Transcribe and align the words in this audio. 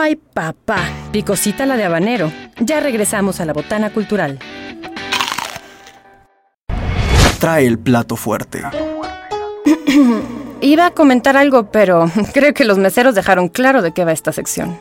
Ay, 0.00 0.14
papá, 0.14 0.78
picosita 1.10 1.66
la 1.66 1.76
de 1.76 1.82
habanero. 1.82 2.30
Ya 2.60 2.78
regresamos 2.78 3.40
a 3.40 3.44
la 3.44 3.52
botana 3.52 3.90
cultural. 3.90 4.38
Trae 7.40 7.66
el 7.66 7.80
plato 7.80 8.14
fuerte. 8.14 8.62
Iba 10.60 10.86
a 10.86 10.90
comentar 10.92 11.36
algo, 11.36 11.72
pero 11.72 12.08
creo 12.32 12.54
que 12.54 12.64
los 12.64 12.78
meseros 12.78 13.16
dejaron 13.16 13.48
claro 13.48 13.82
de 13.82 13.90
qué 13.90 14.04
va 14.04 14.12
esta 14.12 14.30
sección. 14.30 14.78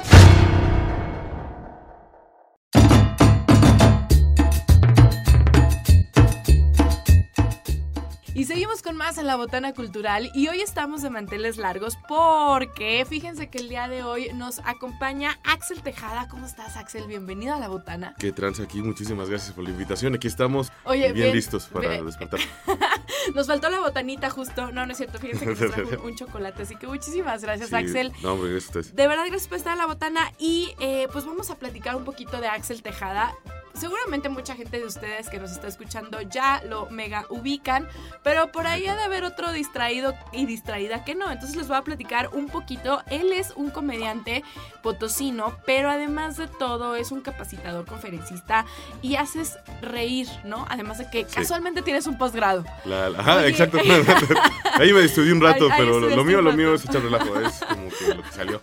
La 9.28 9.36
Botana 9.36 9.74
Cultural 9.74 10.32
y 10.34 10.48
hoy 10.48 10.62
estamos 10.62 11.02
de 11.02 11.10
manteles 11.10 11.58
largos 11.58 11.98
porque 12.08 13.06
fíjense 13.08 13.50
que 13.50 13.58
el 13.58 13.68
día 13.68 13.90
de 13.90 14.02
hoy 14.02 14.32
nos 14.34 14.60
acompaña 14.60 15.38
Axel 15.44 15.82
Tejada. 15.82 16.30
¿Cómo 16.30 16.46
estás, 16.46 16.78
Axel? 16.78 17.08
Bienvenido 17.08 17.54
a 17.54 17.60
la 17.60 17.68
Botana. 17.68 18.16
Qué 18.18 18.32
trance 18.32 18.64
aquí, 18.64 18.82
muchísimas 18.82 19.30
gracias 19.30 19.52
por 19.52 19.66
la 19.66 19.72
invitación. 19.72 20.16
Aquí 20.16 20.28
estamos 20.28 20.72
Oye, 20.86 21.12
bien, 21.12 21.14
bien, 21.14 21.36
listos 21.36 21.66
para 21.66 21.90
bien. 21.90 22.06
despertar. 22.06 22.40
Nos 23.36 23.48
faltó 23.48 23.70
la 23.70 23.82
botanita 23.82 24.30
justo. 24.30 24.72
No, 24.72 24.86
no 24.86 24.94
es 24.94 24.98
cierto. 24.98 25.20
Fíjense 25.20 25.44
que 25.44 25.52
nos 25.52 25.60
trajo 25.60 25.90
un, 25.90 25.98
un 26.12 26.16
chocolate. 26.16 26.64
Así 26.64 26.78
que 26.78 26.88
muchísimas 26.88 27.42
gracias, 27.42 27.70
Sí, 27.70 27.76
Axel. 27.76 28.14
No, 28.24 28.34
hombre, 28.34 28.52
gracias 28.52 28.76
a 28.76 28.80
ustedes. 28.80 28.96
De 28.96 29.08
verdad, 29.08 29.26
gracias 29.28 29.50
por 29.50 29.58
estar 29.58 29.74
en 29.74 29.80
la 29.80 29.86
botana. 29.86 30.32
Y 30.40 30.74
eh, 30.80 31.10
pues 31.12 31.26
vamos 31.26 31.50
a 31.50 31.56
platicar 31.56 31.98
un 31.98 32.06
poquito 32.06 32.40
de 32.40 32.48
Axel 32.48 32.82
Tejada. 32.82 33.36
Seguramente 33.80 34.30
mucha 34.30 34.56
gente 34.56 34.80
de 34.80 34.86
ustedes 34.86 35.30
que 35.30 35.40
nos 35.40 35.52
está 35.52 35.68
escuchando 35.68 36.22
ya 36.22 36.62
lo 36.68 36.88
mega 36.90 37.26
ubican, 37.30 37.88
pero 38.24 38.52
por 38.52 38.66
ahí 38.68 38.88
ha 38.88 38.96
de 38.96 39.04
haber 39.04 39.24
otro 39.24 39.52
distraído 39.52 40.16
y 40.32 40.46
distraída 40.46 41.04
que 41.06 41.16
no. 41.16 41.30
Entonces 41.32 41.56
les 41.56 41.68
voy 41.68 41.78
a 41.78 41.82
platicar 41.84 42.30
un 42.34 42.48
poquito. 42.48 43.02
Él 43.10 43.32
es 43.34 43.52
un 43.56 43.70
comediante 43.70 44.44
potosino, 44.82 45.56
pero 45.66 45.90
además 45.90 46.38
de 46.38 46.48
todo 46.48 46.96
es 46.96 47.12
un 47.12 47.22
capacitador, 47.22 47.86
conferencista 47.86 48.66
y 49.02 49.16
haces 49.16 49.58
reír, 49.82 50.28
¿no? 50.44 50.66
Además 50.70 50.98
de 50.98 51.10
que 51.10 51.26
Sí. 51.26 51.36
casualmente 51.36 51.82
tienes 51.82 52.08
un 52.08 52.18
posgrado. 52.18 52.64
La- 52.86 53.10
la- 53.10 53.20
ajá, 53.20 53.36
Oye. 53.38 53.48
exacto. 53.50 53.78
ahí 54.80 54.94
me 54.94 55.04
estudié 55.04 55.34
un 55.34 55.42
rato, 55.42 55.66
Ahí- 55.66 55.74
pero 55.78 56.00
lo, 56.00 56.24
mío, 56.24 56.42
lo 56.42 56.54
mío 56.54 56.74
es 56.74 56.86
echar 56.86 57.02
relajo. 57.02 57.40
Es 57.40 57.60
como 57.66 57.90
que 57.90 58.14
lo 58.16 58.24
que 58.24 58.32
salió. 58.32 58.62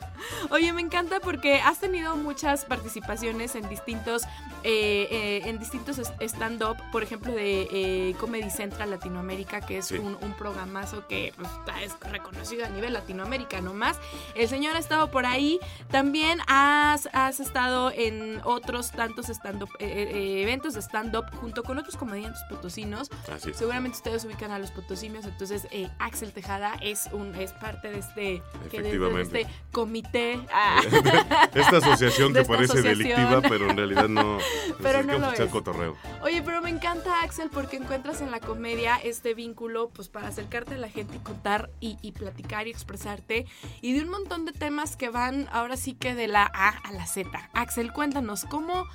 Oye, 0.50 0.72
me 0.72 0.80
encanta 0.80 1.20
porque 1.20 1.60
has 1.60 1.78
tenido 1.78 2.16
muchas 2.16 2.64
participaciones 2.64 3.54
en 3.54 3.68
distintos, 3.68 4.22
eh, 4.62 5.03
eh, 5.10 5.42
en 5.48 5.58
distintos 5.58 5.98
stand-up, 6.20 6.76
por 6.92 7.02
ejemplo, 7.02 7.32
de 7.32 7.68
eh, 7.70 8.14
Comedy 8.20 8.50
Central 8.50 8.90
Latinoamérica, 8.90 9.60
que 9.60 9.78
es 9.78 9.86
Sí. 9.86 9.96
un, 9.98 10.16
un 10.20 10.32
programazo 10.34 11.06
que 11.06 11.32
pues, 11.36 11.48
es 11.82 11.94
reconocido 12.10 12.64
a 12.64 12.68
nivel 12.68 12.92
latinoamericano 12.92 13.74
más. 13.74 13.98
El 14.34 14.48
señor 14.48 14.76
ha 14.76 14.78
estado 14.78 15.10
por 15.10 15.26
ahí. 15.26 15.58
También 15.90 16.38
has, 16.46 17.08
has 17.12 17.40
estado 17.40 17.90
en 17.94 18.40
otros 18.44 18.90
tantos 18.92 19.28
stand-up, 19.28 19.68
eh, 19.78 20.10
eh, 20.12 20.42
eventos 20.42 20.74
de 20.74 20.80
stand-up 20.82 21.26
junto 21.40 21.62
con 21.62 21.78
otros 21.78 21.96
comediantes 21.96 22.40
potosinos. 22.48 23.10
Así 23.32 23.50
es. 23.50 23.56
Seguramente 23.56 23.96
ustedes 23.98 24.24
ubican 24.24 24.50
a 24.50 24.58
los 24.58 24.70
potosimios, 24.70 25.24
entonces 25.26 25.66
Axel 25.98 26.32
Tejada 26.32 26.74
es 26.80 27.08
un 27.12 27.34
es 27.34 27.52
parte 27.52 27.90
de 27.90 27.98
este, 27.98 28.42
que 28.70 28.82
de- 28.82 29.20
este 29.22 29.46
comité. 29.72 30.40
ah, 30.52 30.80
Esta 31.54 31.76
asociación 31.78 32.32
que 32.32 32.40
esta 32.40 32.52
parece 32.54 32.72
asociación. 32.74 32.98
delictiva, 33.08 33.40
pero 33.42 33.70
en 33.70 33.76
realidad 33.76 34.08
no. 34.08 34.38
Pero 34.84 35.00
es 35.00 35.06
no 35.06 35.12
que 35.14 35.18
lo 35.18 35.32
echar 35.32 35.46
es. 35.46 35.52
cotorreo. 35.52 35.96
Oye, 36.22 36.42
pero 36.42 36.62
me 36.62 36.70
encanta 36.70 37.22
Axel 37.22 37.50
porque 37.50 37.76
encuentras 37.76 38.20
en 38.20 38.30
la 38.30 38.40
comedia 38.40 38.96
este 38.96 39.34
vínculo 39.34 39.88
pues 39.90 40.08
para 40.08 40.28
acercarte 40.28 40.74
a 40.74 40.78
la 40.78 40.88
gente 40.88 41.16
y 41.16 41.18
contar 41.18 41.70
y, 41.80 41.98
y 42.02 42.12
platicar 42.12 42.66
y 42.68 42.70
expresarte 42.70 43.46
y 43.80 43.92
de 43.94 44.02
un 44.02 44.10
montón 44.10 44.44
de 44.44 44.52
temas 44.52 44.96
que 44.96 45.08
van 45.08 45.48
ahora 45.52 45.76
sí 45.76 45.94
que 45.94 46.14
de 46.14 46.28
la 46.28 46.42
A 46.54 46.68
a 46.68 46.92
la 46.92 47.06
Z. 47.06 47.28
Axel, 47.54 47.92
cuéntanos, 47.92 48.44
¿cómo, 48.44 48.86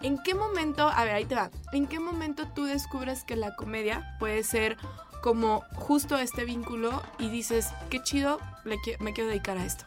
en 0.00 0.22
qué 0.22 0.34
momento, 0.34 0.88
a 0.88 1.04
ver, 1.04 1.14
ahí 1.14 1.24
te 1.24 1.34
va, 1.34 1.50
en 1.72 1.86
qué 1.86 2.00
momento 2.00 2.48
tú 2.54 2.64
descubres 2.64 3.24
que 3.24 3.36
la 3.36 3.54
comedia 3.56 4.16
puede 4.18 4.42
ser 4.44 4.76
como 5.22 5.62
justo 5.74 6.18
este 6.18 6.44
vínculo 6.44 7.00
y 7.20 7.28
dices, 7.28 7.68
qué 7.90 8.02
chido, 8.02 8.40
le 8.64 8.76
qui- 8.78 8.98
me 8.98 9.12
quiero 9.12 9.30
dedicar 9.30 9.56
a 9.56 9.64
esto? 9.64 9.84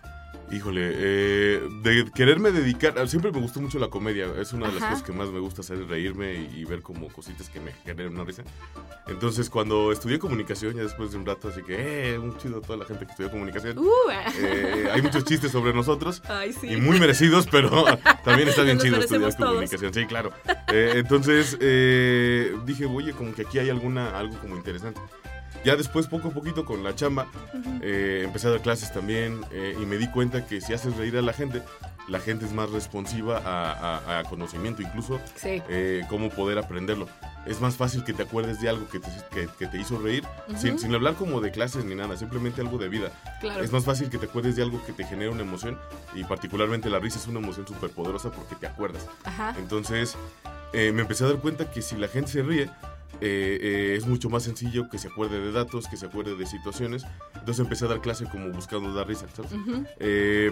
Híjole, 0.51 0.91
eh, 0.93 1.61
de 1.81 2.09
quererme 2.13 2.51
dedicar, 2.51 3.07
siempre 3.09 3.31
me 3.31 3.39
gustó 3.41 3.59
mucho 3.59 3.79
la 3.79 3.87
comedia, 3.87 4.27
es 4.39 4.53
una 4.53 4.67
de 4.67 4.73
las 4.73 4.83
Ajá. 4.83 4.91
cosas 4.91 5.05
que 5.05 5.11
más 5.11 5.29
me 5.29 5.39
gusta 5.39 5.61
hacer, 5.61 5.85
reírme 5.87 6.33
y, 6.35 6.59
y 6.61 6.65
ver 6.65 6.81
como 6.81 7.07
cositas 7.07 7.49
que 7.49 7.59
me 7.59 7.71
generen 7.83 8.13
una 8.13 8.23
risa. 8.23 8.43
Entonces 9.07 9.49
cuando 9.49 9.91
estudié 9.91 10.19
comunicación, 10.19 10.75
ya 10.75 10.83
después 10.83 11.11
de 11.11 11.17
un 11.17 11.25
rato, 11.25 11.47
así 11.49 11.61
que, 11.63 12.13
eh, 12.13 12.19
un 12.19 12.37
chido 12.37 12.61
toda 12.61 12.77
la 12.77 12.85
gente 12.85 13.05
que 13.05 13.11
estudió 13.11 13.31
comunicación. 13.31 13.77
Uh, 13.79 13.89
Eh, 14.39 14.87
hay 14.93 15.01
muchos 15.01 15.23
chistes 15.25 15.51
sobre 15.51 15.73
nosotros 15.73 16.21
ay, 16.29 16.53
sí. 16.53 16.67
y 16.73 16.77
muy 16.77 16.99
merecidos, 16.99 17.47
pero 17.49 17.69
también 18.23 18.47
está 18.49 18.61
bien 18.63 18.77
Nos 18.77 18.85
chido 18.85 18.99
estudiar 18.99 19.33
todos. 19.35 19.49
comunicación, 19.51 19.93
sí, 19.93 20.05
claro. 20.05 20.31
Eh, 20.71 20.93
entonces 20.95 21.57
eh, 21.59 22.55
dije, 22.65 22.85
oye, 22.85 23.13
como 23.13 23.33
que 23.33 23.41
aquí 23.43 23.57
hay 23.59 23.69
alguna, 23.69 24.17
algo 24.17 24.37
como 24.39 24.55
interesante. 24.55 25.01
Ya 25.65 25.75
después, 25.75 26.05
poco 26.07 26.27
a 26.29 26.31
poquito, 26.31 26.63
con 26.63 26.83
la 26.83 26.93
chamba, 26.95 27.25
eh, 27.81 28.21
empecé 28.25 28.47
a 28.47 28.51
dar 28.51 28.61
clases 28.61 28.93
también 28.93 29.41
eh, 29.51 29.75
y 29.81 29.85
me 29.85 29.97
di 29.97 30.07
cuenta 30.09 30.45
que 30.45 30.61
si 30.61 30.73
haces 30.73 30.95
reír 30.95 31.17
a 31.17 31.21
la 31.23 31.33
gente, 31.33 31.61
la 32.07 32.19
gente 32.19 32.45
es 32.45 32.53
más 32.53 32.69
responsiva 32.69 33.39
a, 33.39 33.97
a- 33.97 34.19
a 34.19 34.23
conocimiento, 34.25 34.83
incluso 34.83 35.19
Sí. 35.35 35.61
eh, 35.67 36.03
cómo 36.07 36.29
poder 36.29 36.59
aprenderlo. 36.59 37.07
Es 37.47 37.61
más 37.61 37.75
fácil 37.77 38.03
que 38.03 38.13
te 38.13 38.23
acuerdes 38.23 38.61
de 38.61 38.69
algo 38.69 38.87
que 38.89 38.99
te, 38.99 39.07
que, 39.31 39.47
que 39.57 39.65
te 39.67 39.79
hizo 39.79 39.97
reír, 39.99 40.23
sin, 40.55 40.77
sin 40.79 40.93
hablar 40.93 41.15
como 41.15 41.41
de 41.41 41.51
clases 41.51 41.83
ni 41.83 41.95
nada, 41.95 42.15
simplemente 42.15 42.61
algo 42.61 42.77
de 42.77 42.87
vida. 42.89 43.11
Claro. 43.41 43.63
Es 43.63 43.71
más 43.71 43.85
fácil 43.85 44.09
que 44.09 44.17
te 44.19 44.25
acuerdes 44.27 44.55
de 44.55 44.61
algo 44.63 44.83
que 44.85 44.93
te 44.93 45.03
genera 45.03 45.31
una 45.31 45.41
emoción 45.41 45.79
y 46.13 46.23
particularmente 46.23 46.89
la 46.91 46.99
risa 46.99 47.17
es 47.19 47.27
una 47.27 47.39
emoción 47.39 47.67
súper 47.67 47.89
poderosa 47.89 48.31
porque 48.31 48.55
te 48.55 48.67
acuerdas. 48.67 49.07
Ajá. 49.23 49.55
Entonces 49.57 50.15
eh, 50.73 50.91
me 50.91 51.01
empecé 51.01 51.23
a 51.23 51.27
dar 51.27 51.37
cuenta 51.37 51.69
que 51.71 51.81
si 51.81 51.95
la 51.97 52.07
gente 52.07 52.31
se 52.31 52.41
ríe, 52.43 52.69
eh, 53.21 53.59
eh, 53.61 53.95
es 53.97 54.05
mucho 54.05 54.29
más 54.29 54.43
sencillo 54.43 54.89
que 54.89 54.97
se 54.97 55.07
acuerde 55.07 55.39
de 55.39 55.51
datos, 55.51 55.87
que 55.87 55.97
se 55.97 56.05
acuerde 56.05 56.35
de 56.35 56.45
situaciones. 56.45 57.05
Entonces 57.33 57.59
empecé 57.59 57.85
a 57.85 57.89
dar 57.89 58.01
clase 58.01 58.25
como 58.25 58.49
buscando 58.49 58.93
dar 58.93 59.07
risa, 59.07 59.27
¿sabes? 59.33 59.51
Eh, 59.99 60.51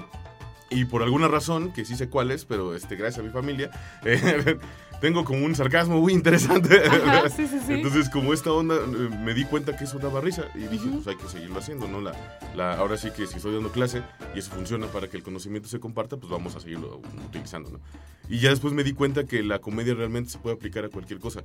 y 0.70 0.86
por 0.86 1.04
alguna 1.04 1.28
razón, 1.28 1.72
que 1.72 1.86
sí 1.86 1.96
sé 1.96 2.10
cuál 2.10 2.32
es, 2.32 2.46
pero 2.46 2.76
este, 2.76 2.96
gracias 2.96 3.20
a 3.20 3.24
mi 3.24 3.32
familia, 3.32 3.70
tengo 5.04 5.26
como 5.26 5.46
un 5.46 5.54
sarcasmo 5.54 6.00
muy 6.00 6.14
interesante. 6.14 6.82
Ajá, 6.88 7.30
sí, 7.36 7.46
sí, 7.46 7.60
sí. 7.68 7.74
Entonces, 7.74 8.08
como 8.08 8.34
esta 8.34 8.54
onda, 8.54 8.76
eh, 8.76 9.10
me 9.22 9.34
di 9.34 9.44
cuenta 9.44 9.76
que 9.76 9.84
eso 9.84 10.00
daba 10.00 10.22
risa 10.22 10.46
y 10.56 10.60
dije, 10.60 10.88
Ujú. 10.88 11.02
pues 11.02 11.08
hay 11.08 11.18
que 11.22 11.28
seguirlo 11.28 11.60
haciendo, 11.60 11.90
¿no? 11.90 12.00
La, 12.00 12.14
la, 12.56 12.76
ahora 12.76 12.96
sí 12.96 13.12
que 13.12 13.28
si 13.28 13.36
estoy 13.36 13.54
dando 13.54 13.70
clase 13.70 14.02
y 14.34 14.40
eso 14.40 14.52
funciona 14.52 14.88
para 14.88 15.10
que 15.10 15.18
el 15.18 15.24
conocimiento 15.24 15.68
se 15.68 15.82
comparta, 15.82 16.16
pues 16.16 16.32
vamos 16.32 16.56
a 16.56 16.62
seguirlo 16.62 17.02
utilizando, 17.28 17.70
¿no? 17.70 17.82
Y 18.30 18.40
ya 18.40 18.52
después 18.52 18.74
me 18.74 18.86
di 18.86 18.94
cuenta 18.94 19.26
que 19.26 19.44
la 19.44 19.60
comedia 19.60 19.94
realmente 19.94 20.30
se 20.30 20.40
puede 20.40 20.56
aplicar 20.56 20.86
a 20.86 20.90
cualquier 20.90 21.20
cosa. 21.20 21.44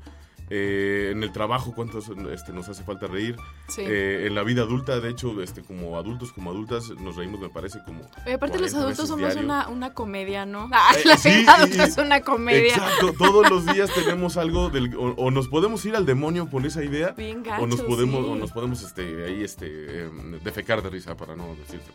Eh, 0.51 1.11
en 1.13 1.23
el 1.23 1.33
trabajo, 1.33 1.75
¿cuántos 1.75 2.11
este, 2.33 2.53
nos 2.53 2.69
hace 2.69 2.85
falta 2.85 3.07
reír? 3.07 3.37
Sí. 3.69 3.83
Eh, 3.85 4.27
en 4.27 4.35
la 4.35 4.43
vida 4.45 4.63
adulta, 4.63 5.01
de 5.01 5.11
hecho, 5.11 5.43
este, 5.43 5.63
como 5.63 5.99
adultos, 5.99 6.33
como 6.33 6.51
adultas, 6.51 6.91
nos 6.91 7.17
reímos, 7.17 7.41
me 7.41 7.49
parece, 7.49 7.81
como... 7.85 8.03
Aparte 8.03 8.59
los 8.59 8.73
40 8.73 8.79
adultos 8.79 9.09
somos 9.09 9.35
una, 9.37 9.69
una 9.69 9.93
comedia, 9.93 10.47
¿no? 10.47 10.71
Ah, 10.73 10.93
la 11.05 11.17
sí, 11.17 11.31
vida 11.31 11.55
adulta 11.57 11.85
es 11.85 11.99
una 11.99 12.21
comedia. 12.21 12.75
Exacto, 12.75 13.13
todos 13.49 13.65
los 13.65 13.75
días 13.75 13.91
tenemos 13.95 14.37
algo 14.37 14.69
del, 14.71 14.95
o, 14.97 15.15
o 15.17 15.31
nos 15.31 15.49
podemos 15.49 15.85
ir 15.87 15.97
al 15.97 16.07
demonio 16.07 16.47
por 16.49 16.65
esa 16.67 16.85
idea 16.85 17.11
Bien 17.13 17.43
o 17.59 17.67
nos 17.67 17.77
gacho, 17.81 17.87
podemos 17.89 18.25
sí. 18.25 18.31
o 18.31 18.37
nos 18.37 18.53
podemos 18.53 18.83
este 18.83 19.25
ahí 19.25 19.43
este 19.43 20.05
em, 20.05 20.39
defecar 20.45 20.83
de 20.83 20.91
risa 20.91 21.17
para 21.17 21.35
no 21.37 21.55
decirte. 21.57 21.91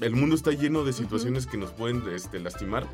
El 0.00 0.16
mundo 0.16 0.34
está 0.34 0.50
lleno 0.50 0.84
de 0.84 0.92
situaciones 0.92 1.46
que 1.46 1.56
nos 1.56 1.70
pueden 1.70 2.02
este, 2.12 2.40
lastimar, 2.40 2.84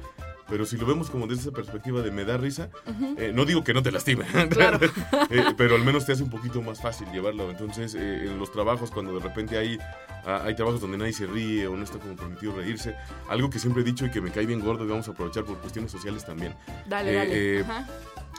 pero 0.50 0.66
si 0.66 0.76
lo 0.76 0.84
vemos 0.84 1.08
como 1.08 1.26
desde 1.26 1.42
esa 1.42 1.50
perspectiva 1.52 2.02
de 2.02 2.10
me 2.10 2.24
da 2.26 2.36
risa, 2.36 2.68
Ujú. 2.86 3.14
eh, 3.16 3.32
no 3.34 3.46
digo 3.46 3.64
que 3.64 3.72
no 3.72 3.82
te 3.82 3.90
lastime, 3.90 4.24
Claro. 4.50 4.78
eh, 5.30 5.44
pero 5.56 5.76
al 5.76 5.84
menos 5.84 6.04
te 6.04 6.12
hace 6.12 6.22
un 6.22 6.30
poquito 6.30 6.60
más 6.60 6.80
fácil 6.82 7.08
llevarlo. 7.10 7.48
Entonces, 7.50 7.94
eh, 7.94 8.26
en 8.26 8.38
los 8.38 8.52
trabajos, 8.52 8.90
cuando 8.90 9.14
de 9.14 9.20
repente 9.20 9.56
hay, 9.56 9.78
ah, 10.26 10.42
hay 10.44 10.54
trabajos 10.54 10.80
donde 10.80 10.98
nadie 10.98 11.12
se 11.12 11.26
ríe 11.26 11.66
o 11.66 11.76
no 11.76 11.84
está 11.84 11.98
como 11.98 12.16
permitido 12.16 12.52
reírse, 12.56 12.94
algo 13.28 13.50
que 13.50 13.58
siempre 13.58 13.82
he 13.82 13.84
dicho 13.84 14.06
y 14.06 14.10
que 14.10 14.20
me 14.20 14.30
cae 14.30 14.46
bien 14.46 14.60
gordo 14.60 14.84
y 14.84 14.88
vamos 14.88 15.08
a 15.08 15.12
aprovechar 15.12 15.44
por 15.44 15.58
cuestiones 15.58 15.90
sociales 15.92 16.24
también. 16.24 16.54
Dale, 16.86 17.10
eh, 17.12 17.14
dale. 17.16 17.58
eh, 17.58 17.60
Ajá. 17.62 17.86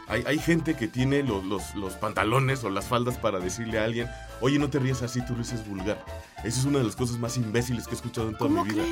Hay, 0.07 0.23
hay 0.25 0.39
gente 0.39 0.75
que 0.75 0.87
tiene 0.89 1.23
los, 1.23 1.45
los, 1.45 1.73
los 1.75 1.93
pantalones 1.93 2.63
o 2.65 2.69
las 2.69 2.85
faldas 2.85 3.17
para 3.17 3.39
decirle 3.39 3.79
a 3.79 3.85
alguien, 3.85 4.09
oye, 4.41 4.59
no 4.59 4.69
te 4.69 4.77
rías 4.79 5.01
así, 5.03 5.23
tú 5.25 5.35
eres 5.35 5.65
vulgar. 5.67 6.03
Esa 6.43 6.59
es 6.59 6.65
una 6.65 6.79
de 6.79 6.85
las 6.85 6.95
cosas 6.97 7.17
más 7.17 7.37
imbéciles 7.37 7.85
que 7.85 7.91
he 7.91 7.95
escuchado 7.95 8.27
en 8.27 8.35
toda 8.37 8.49
¿Cómo 8.49 8.65
mi 8.65 8.71
vida. 8.71 8.83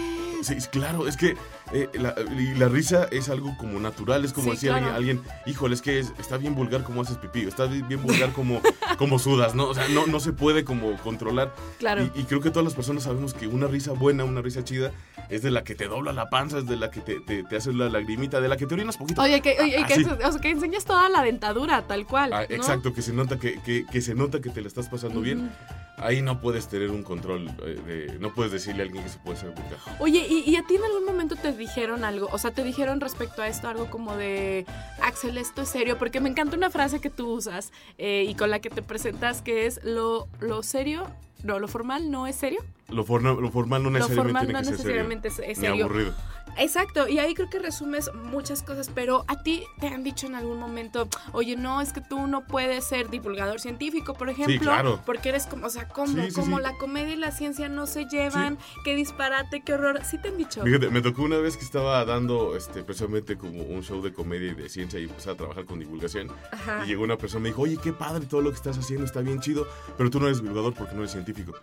Claro, 0.72 1.08
es 1.08 1.18
que 1.18 1.36
eh, 1.74 1.90
la, 1.94 2.16
y 2.38 2.56
la 2.56 2.68
risa 2.68 3.08
es 3.12 3.30
algo 3.30 3.56
como 3.58 3.80
natural, 3.80 4.26
es 4.26 4.34
como 4.34 4.54
Sí, 4.56 4.68
claro. 4.68 4.94
alguien, 4.94 5.22
híjole, 5.46 5.76
es 5.76 5.82
que 5.82 6.00
es- 6.00 6.14
está 6.20 6.38
bien 6.38 6.56
vulgar 6.56 6.84
como 6.84 7.02
haces 7.02 7.18
pipí, 7.18 7.42
está 7.42 7.66
bien 7.66 8.02
vulgar 8.02 8.32
como, 8.34 8.62
como 8.98 9.20
sudas, 9.20 9.56
¿no? 9.56 9.66
O 9.68 9.74
sea, 9.74 9.88
no, 9.90 10.08
no 10.08 10.20
se 10.20 10.34
puede 10.34 10.64
como 10.64 10.96
controlar. 10.98 11.54
Claro. 11.78 12.04
Y, 12.16 12.22
y 12.22 12.24
creo 12.24 12.42
que 12.42 12.50
todas 12.50 12.64
las 12.66 12.74
personas 12.74 13.04
sabemos 13.04 13.34
que 13.34 13.48
una 13.48 13.68
risa 13.68 13.92
buena, 13.92 14.24
una 14.24 14.42
risa 14.42 14.64
chida, 14.64 14.92
es 15.30 15.42
de 15.44 15.52
la 15.52 15.64
que 15.64 15.76
te 15.76 15.88
dobla 15.88 16.12
la 16.14 16.30
panza, 16.30 16.60
es 16.60 16.66
de 16.68 16.76
la 16.76 16.90
que 16.90 17.02
te, 17.02 17.20
te, 17.20 17.44
te 17.44 17.56
hace 17.58 17.72
la 17.74 17.90
lagrimita, 17.90 18.42
de 18.42 18.48
la 18.48 18.58
que 18.58 18.66
te 18.66 18.74
orinas 18.74 18.98
poquito. 18.98 19.22
Oye, 19.22 19.42
que, 19.42 19.58
oye, 19.62 19.78
Ah, 19.84 19.88
que, 19.88 20.04
o 20.26 20.32
sea, 20.32 20.42
que 20.42 20.50
enseñas 20.50 20.86
toda 20.86 21.08
la 21.10 21.22
dentadura, 21.22 21.84
tal 21.84 22.06
cual. 22.08 22.34
Ah, 22.34 22.46
¿no? 22.50 22.56
Exacto, 22.56 22.94
que 22.94 23.02
se 23.02 23.14
nota 23.14 23.38
que, 23.38 23.60
que, 23.62 23.86
que 23.86 24.02
se 24.02 24.16
nota 24.16 24.40
que 24.42 24.50
te 24.50 24.62
la 24.62 24.68
estás 24.68 24.88
pasando 24.90 25.22
bien. 25.22 25.52
Ahí 26.02 26.22
no 26.22 26.40
puedes 26.40 26.68
tener 26.68 26.92
un 26.92 27.04
control, 27.04 27.52
eh, 27.66 28.18
no 28.20 28.34
puedes 28.34 28.52
decirle 28.52 28.84
a 28.84 28.86
alguien 28.86 29.04
que 29.04 29.10
se 29.10 29.20
puede 29.20 29.38
ser 29.38 29.50
vulgar. 29.50 29.80
Oye, 30.00 30.26
¿y, 30.30 30.56
a 30.56 30.66
ti 30.66 30.76
en 30.76 30.84
algún 30.84 31.06
momento 31.06 31.36
te 31.36 31.50
te 31.52 31.58
dijeron 31.58 32.04
algo? 32.04 32.30
O 32.32 32.38
sea, 32.38 32.52
te 32.52 32.64
dijeron 32.64 33.02
respecto 33.02 33.42
a 33.42 33.48
esto 33.48 33.68
algo 33.68 33.90
como 33.90 34.16
de, 34.16 34.66
Axel, 35.02 35.38
esto 35.38 35.64
es 35.64 35.70
serio, 35.70 35.98
porque 35.98 36.20
me 36.20 36.30
encanta 36.30 36.56
una 36.56 36.70
frase 36.70 37.00
que 37.00 37.10
tú 37.10 37.32
usas 37.32 37.72
eh, 37.98 38.26
y 38.28 38.36
con 38.36 38.50
la 38.50 38.60
que 38.60 38.70
te 38.70 38.82
presentas 38.82 39.42
que 39.42 39.66
es 39.66 39.84
lo, 39.84 40.28
lo 40.40 40.64
serio, 40.64 41.08
no, 41.44 41.60
lo 41.60 41.68
formal 41.68 42.12
no 42.12 42.28
es 42.28 42.36
serio. 42.36 42.60
Lo, 42.92 43.04
forma- 43.04 43.34
lo 43.40 43.52
formal 43.52 43.84
no 43.84 43.90
necesariamente 43.90 44.32
formal 44.40 44.46
tiene 44.46 44.54
no 44.54 44.60
que 44.60 44.66
ser 44.66 44.74
necesariamente 44.78 45.30
serio, 45.30 45.52
es- 45.52 45.58
es 45.58 45.62
ni 45.64 45.68
serio. 45.70 45.86
aburrido. 45.86 46.14
Exacto, 46.58 47.08
y 47.08 47.20
ahí 47.20 47.36
creo 47.36 47.50
que 47.50 47.60
resumes 47.60 48.12
muchas 48.16 48.64
cosas, 48.64 48.90
pero 48.94 49.24
a 49.28 49.44
ti 49.44 49.64
te 49.80 49.88
han 49.88 50.04
dicho 50.04 50.26
en 50.26 50.34
algún 50.36 50.60
momento, 50.60 51.08
oye, 51.32 51.56
no, 51.56 51.80
es 51.80 51.94
que 51.94 52.02
tú 52.02 52.26
no 52.28 52.46
puedes 52.48 52.84
ser 52.84 53.10
divulgador 53.10 53.62
científico, 53.62 54.16
por 54.16 54.30
ejemplo, 54.30 54.60
claro. 54.60 55.00
porque 55.06 55.30
eres 55.30 55.46
como, 55.46 55.68
o 55.68 55.70
sea, 55.70 55.88
como, 55.88 56.08
Sí, 56.24 56.32
sí, 56.32 56.34
como 56.34 56.58
sí. 56.58 56.64
la 56.64 56.76
comedia 56.78 57.14
y 57.14 57.18
la 57.18 57.32
ciencia 57.32 57.70
no 57.70 57.86
se 57.86 58.06
llevan, 58.06 58.58
qué 58.84 58.96
disparate, 58.96 59.62
qué 59.62 59.74
horror, 59.76 60.02
sí 60.04 60.18
te 60.18 60.30
han 60.30 60.38
dicho. 60.38 60.64
Fíjate, 60.64 60.90
me 60.90 61.02
tocó 61.02 61.22
una 61.22 61.38
vez 61.38 61.56
que 61.56 61.64
estaba 61.64 62.04
dando 62.04 62.56
este, 62.58 62.84
precisamente 62.84 63.38
como 63.38 63.62
un 63.62 63.84
show 63.84 64.02
de 64.02 64.12
comedia 64.12 64.52
y 64.52 64.56
de 64.56 64.70
ciencia 64.70 65.00
y 65.00 65.04
empecé 65.04 65.30
a 65.30 65.36
trabajar 65.36 65.66
con 65.66 65.80
divulgación. 65.80 66.30
Ajá. 66.52 66.82
Y 66.84 66.88
llegó 66.88 67.04
una 67.04 67.16
persona 67.18 67.42
y 67.42 67.44
me 67.44 67.50
dijo, 67.50 67.62
oye, 67.62 67.78
qué 67.82 67.94
padre 67.94 68.26
todo 68.26 68.42
lo 68.42 68.50
que 68.50 68.56
estás 68.58 68.78
haciendo, 68.78 69.06
está 69.06 69.22
bien 69.22 69.40
chido, 69.40 69.68
pero 69.98 70.10
tú 70.10 70.20
no 70.20 70.26
eres 70.26 70.42
divulgador 70.42 70.74
porque 70.74 70.94
no 70.96 71.02
eres 71.02 71.12
científico. 71.12 71.54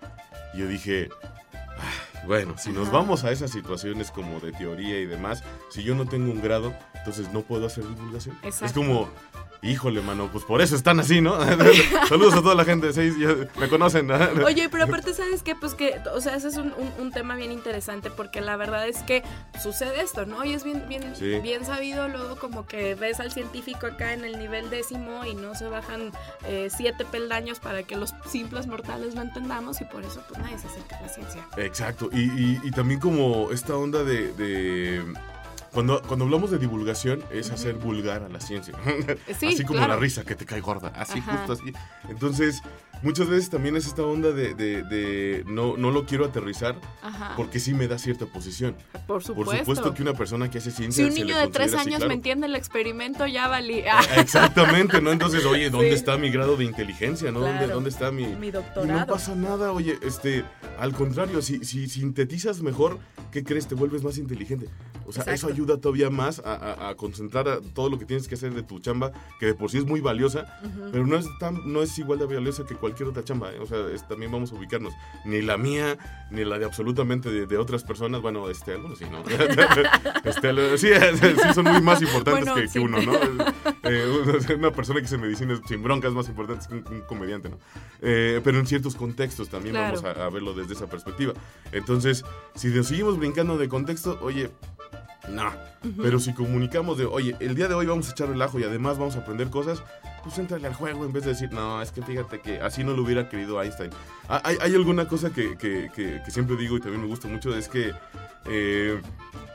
Y 0.55 0.58
yo 0.61 0.69
dije, 0.69 1.08
"Ah, 1.12 1.15
bueno, 2.26 2.54
si 2.58 2.70
nos 2.70 2.88
Ajá. 2.88 2.98
vamos 2.98 3.24
a 3.24 3.30
esas 3.30 3.50
situaciones 3.50 4.10
como 4.10 4.40
de 4.40 4.52
teoría 4.52 4.98
y 5.00 5.06
demás, 5.06 5.42
si 5.70 5.82
yo 5.82 5.94
no 5.94 6.06
tengo 6.06 6.30
un 6.32 6.42
grado, 6.42 6.74
entonces 6.94 7.32
no 7.32 7.42
puedo 7.42 7.66
hacer 7.66 7.86
divulgación. 7.86 8.36
Es 8.42 8.56
Exacto. 8.62 8.80
como, 8.80 9.08
híjole, 9.62 10.00
mano, 10.00 10.29
pues 10.32 10.44
por 10.44 10.61
eso 10.62 10.76
están 10.76 11.00
así, 11.00 11.20
¿no? 11.20 11.37
Saludos 12.08 12.35
a 12.35 12.43
toda 12.43 12.55
la 12.55 12.64
gente 12.64 12.91
me 13.58 13.69
conocen. 13.69 14.06
¿no? 14.06 14.17
Oye, 14.44 14.69
pero 14.69 14.85
aparte, 14.85 15.14
¿sabes 15.14 15.43
qué? 15.43 15.55
Pues 15.55 15.75
que, 15.75 15.97
o 16.14 16.20
sea, 16.20 16.37
ese 16.37 16.49
es 16.49 16.56
un, 16.56 16.73
un- 16.76 16.93
un 16.99 17.11
tema 17.12 17.35
bien 17.37 17.53
interesante 17.53 18.11
porque 18.11 18.41
la 18.41 18.56
verdad 18.56 18.87
es 18.88 18.99
que 19.03 19.23
sucede 19.62 20.00
esto, 20.03 20.26
¿no? 20.26 20.44
Y 20.44 20.53
es 20.53 20.64
bien, 20.64 20.85
bien, 20.88 21.14
Sí. 21.17 21.38
bien 21.41 21.64
sabido 21.64 22.08
luego 22.08 22.37
como 22.37 22.67
que 22.67 22.94
ves 22.94 23.20
al 23.20 23.32
científico 23.32 23.87
acá 23.87 24.12
en 24.12 24.25
el 24.25 24.38
nivel 24.38 24.70
décimo 24.70 25.25
y 25.25 25.35
no 25.35 25.55
se 25.55 25.67
bajan 25.69 26.12
eh, 26.47 26.69
siete 26.75 27.05
peldaños 27.05 27.58
para 27.61 27.82
que 27.82 27.97
los 27.97 28.14
simples 28.31 28.67
mortales 28.67 29.14
lo 29.14 29.23
entendamos 29.23 29.81
y 29.81 29.85
por 29.85 30.05
eso 30.05 30.23
pues 30.29 30.41
nadie 30.41 30.58
se 30.58 30.67
acerca 30.69 30.99
a 30.99 31.03
la 31.03 31.08
ciencia. 31.08 31.47
Exacto, 31.56 32.08
y, 32.12 32.20
y- 32.23 32.61
y 32.62 32.70
también 32.70 33.00
como 33.00 33.50
esta 33.50 33.75
onda 33.76 34.05
de... 34.05 34.32
de- 34.32 35.05
Cuando, 35.76 36.00
cuando 36.00 36.25
hablamos 36.25 36.50
de 36.50 36.56
divulgación 36.56 37.23
es 37.31 37.50
hacer 37.50 37.75
vulgar 37.75 38.23
a 38.23 38.31
la 38.31 38.40
ciencia. 38.40 38.73
Sí, 39.38 39.49
así 39.49 39.62
como 39.62 39.81
claro. 39.81 39.93
la 39.93 40.00
risa 40.00 40.25
que 40.25 40.34
te 40.34 40.46
cae 40.46 40.62
gorda. 40.62 40.88
Así, 40.96 41.19
Ajá. 41.19 41.37
justo 41.37 41.52
así. 41.52 41.70
Entonces, 42.08 42.62
muchas 43.02 43.28
veces 43.28 43.50
también 43.50 43.76
es 43.76 43.87
esta 43.87 44.02
onda 44.02 44.32
de, 44.32 44.54
de- 44.54 44.82
de 44.82 45.44
no, 45.46 45.76
no 45.76 45.90
lo 45.90 46.06
quiero 46.06 46.25
aterrizar 46.25 46.76
Ajá. 47.02 47.34
porque 47.37 47.60
sí 47.60 47.75
me 47.75 47.87
da 47.88 47.98
cierta 47.98 48.26
posición. 48.26 48.75
por 48.93 49.06
Por 49.06 49.22
supuesto. 49.25 49.56
supuesto 49.58 49.94
que 49.94 50.02
una 50.02 50.14
persona 50.14 50.50
que 50.50 50.58
hace 50.58 50.70
ciencia. 50.70 51.04
si 51.04 51.08
un 51.10 51.14
niño 51.14 51.37
de 51.37 51.48
tres 51.48 51.72
considera 51.72 51.81
así, 51.81 51.88
años 51.88 51.98
claro. 51.98 52.08
me 52.08 52.14
entiende 52.14 52.46
el 52.46 52.56
experimento, 52.56 53.26
ya 53.26 53.48
valí. 53.48 53.82
Ah, 53.90 54.02
Exactamente, 54.16 55.00
¿no? 55.00 55.10
Entonces, 55.12 55.44
oye, 55.44 55.70
¿dónde 55.70 55.88
Sí. 55.90 55.94
está 55.94 56.16
mi 56.19 56.31
grado 56.31 56.56
de 56.56 56.64
inteligencia? 56.64 57.31
¿no? 57.32 57.40
¿Dónde, 57.40 57.58
Claro. 57.58 57.75
¿Dónde 57.75 57.90
está 57.90 58.10
mi, 58.10 58.26
Mi 58.26 58.48
y 58.48 58.52
no 58.52 58.60
doctorado. 58.60 59.06
pasa 59.06 59.34
nada, 59.34 59.72
oye, 59.72 59.98
este, 60.02 60.44
al 60.78 60.93
contrario, 60.93 61.40
si, 61.43 61.64
si 61.64 61.88
sintetizas 61.88 62.60
mejor, 62.62 62.98
¿qué 63.31 63.43
crees? 63.44 63.66
Te 63.66 63.75
vuelves 63.75 64.02
más 64.02 64.19
inteligente. 64.19 64.69
O 65.06 65.12
sea, 65.12 65.22
eso 65.22 65.31
Exacto. 65.32 65.54
ayuda 65.54 65.81
todavía 65.81 66.10
más 66.10 66.40
a, 66.44 66.54
a- 66.54 66.88
a 66.90 66.94
concentrar 66.96 67.48
a 67.48 67.60
todo 67.60 67.88
lo 67.88 67.98
que 67.98 68.04
tienes 68.04 68.26
que 68.28 68.34
hacer 68.34 68.52
de 68.54 68.62
tu 68.62 68.78
chamba, 68.81 69.12
que 69.38 69.46
de 69.46 69.54
por 69.54 69.70
sí 69.70 69.78
es 69.78 69.84
muy 69.87 70.00
valiosa, 70.00 70.58
Ujú. 70.64 70.90
pero 70.93 71.06
no 71.06 71.16
es, 71.16 71.26
tan, 71.38 71.72
no 71.72 71.82
es 71.82 71.96
igual 71.98 72.19
de 72.19 72.26
valiosa 72.26 72.64
que 72.64 72.75
cualquier 72.75 72.85
otra 73.08 73.24
chamba. 73.24 73.52
¿eh? 73.52 73.58
O 73.60 73.66
sea, 73.66 73.78
es- 73.92 74.06
también 74.08 74.30
vamos 74.32 74.52
a 74.52 74.54
ubicarnos. 74.56 74.92
Ni 75.24 75.42
la 75.42 75.56
mía, 75.56 75.96
ni 76.30 76.44
la 76.44 76.58
de 76.58 76.64
absolutamente 76.64 77.30
de, 77.30 77.46
de 77.46 77.58
otras 77.58 77.84
personas. 77.84 78.20
Bueno, 78.22 78.48
este, 78.50 78.72
algunos 78.72 78.98
sí, 78.98 79.04
¿no? 79.10 79.22
Este, 80.24 80.78
sí, 80.78 80.88
sí, 81.42 81.54
son 81.54 81.64
muy 81.64 81.80
más 81.80 82.02
importantes 82.02 82.44
Bueno, 82.44 82.54
que, 82.54 82.68
que 82.72 82.78
uno, 82.78 83.00
¿no? 83.02 83.12
Eh, 83.84 84.54
una 84.56 84.70
persona 84.72 85.00
que 85.00 85.06
se 85.08 85.18
medicina 85.18 85.58
sin 85.66 85.82
bronca 85.82 86.08
es 86.08 86.14
más 86.14 86.28
importante 86.28 86.66
que 86.68 86.74
un, 86.74 86.84
un 86.94 87.00
comediante, 87.02 87.48
¿no? 87.48 87.58
Eh, 88.02 88.40
pero 88.42 88.58
en 88.58 88.66
ciertos 88.66 88.94
contextos 88.96 89.48
también 89.48 89.74
Claro. 89.74 90.00
vamos 90.02 90.16
a, 90.18 90.24
a 90.26 90.30
verlo 90.30 90.54
desde 90.54 90.74
esa 90.74 90.86
perspectiva. 90.88 91.32
Entonces, 91.72 92.24
si 92.54 92.68
nos 92.68 92.86
seguimos 92.88 93.18
brincando 93.18 93.56
de 93.58 93.68
contexto, 93.68 94.18
oye, 94.22 94.50
no. 95.28 95.50
Pero 96.02 96.19
si 96.19 96.32
comunicamos 96.34 96.99
de, 96.99 97.05
oye, 97.05 97.37
el 97.38 97.55
día 97.55 97.69
de 97.69 97.75
hoy 97.75 97.87
vamos 97.87 98.08
a 98.08 98.11
echar 98.12 98.28
relajo 98.28 98.58
y 98.58 98.64
además 98.64 98.99
vamos 98.99 99.14
a 99.17 99.20
aprender 99.20 99.50
cosas, 99.50 99.82
pues 100.25 100.37
entrale 100.38 100.67
al 100.67 100.75
juego 100.75 101.05
en 101.05 101.12
vez 101.12 101.23
de 101.25 101.31
decir, 101.31 101.52
no, 101.52 101.81
es 101.81 101.93
que 101.93 102.02
fíjate 102.02 102.40
que 102.40 102.61
así 102.61 102.82
no 102.82 102.93
lo 102.94 103.02
hubiera 103.02 103.28
querido 103.28 103.62
Einstein. 103.62 103.90
Ah, 104.28 104.40
Hay, 104.44 104.56
hay 104.61 104.75
alguna 104.75 105.06
cosa 105.06 105.31
que, 105.31 105.56
que- 105.56 105.88
que- 105.94 106.20
que 106.25 106.31
siempre 106.32 106.56
digo 106.56 106.76
y 106.76 106.81
también 106.81 107.02
me 107.02 107.06
gusta 107.06 107.28
mucho, 107.28 107.56
es 107.56 107.69
que, 107.69 107.93
eh, 108.46 109.00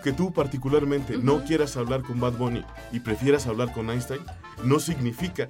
que 0.03 0.13
tú 0.13 0.31
particularmente 0.33 1.18
no 1.18 1.44
quieras 1.44 1.75
hablar 1.75 2.01
con 2.01 2.19
Bad 2.21 2.33
Bunny 2.33 2.63
y 2.94 3.01
prefieras 3.01 3.45
hablar 3.47 3.74
con 3.74 3.89
Einstein, 3.89 4.21
no 4.63 4.79
significa 4.79 5.47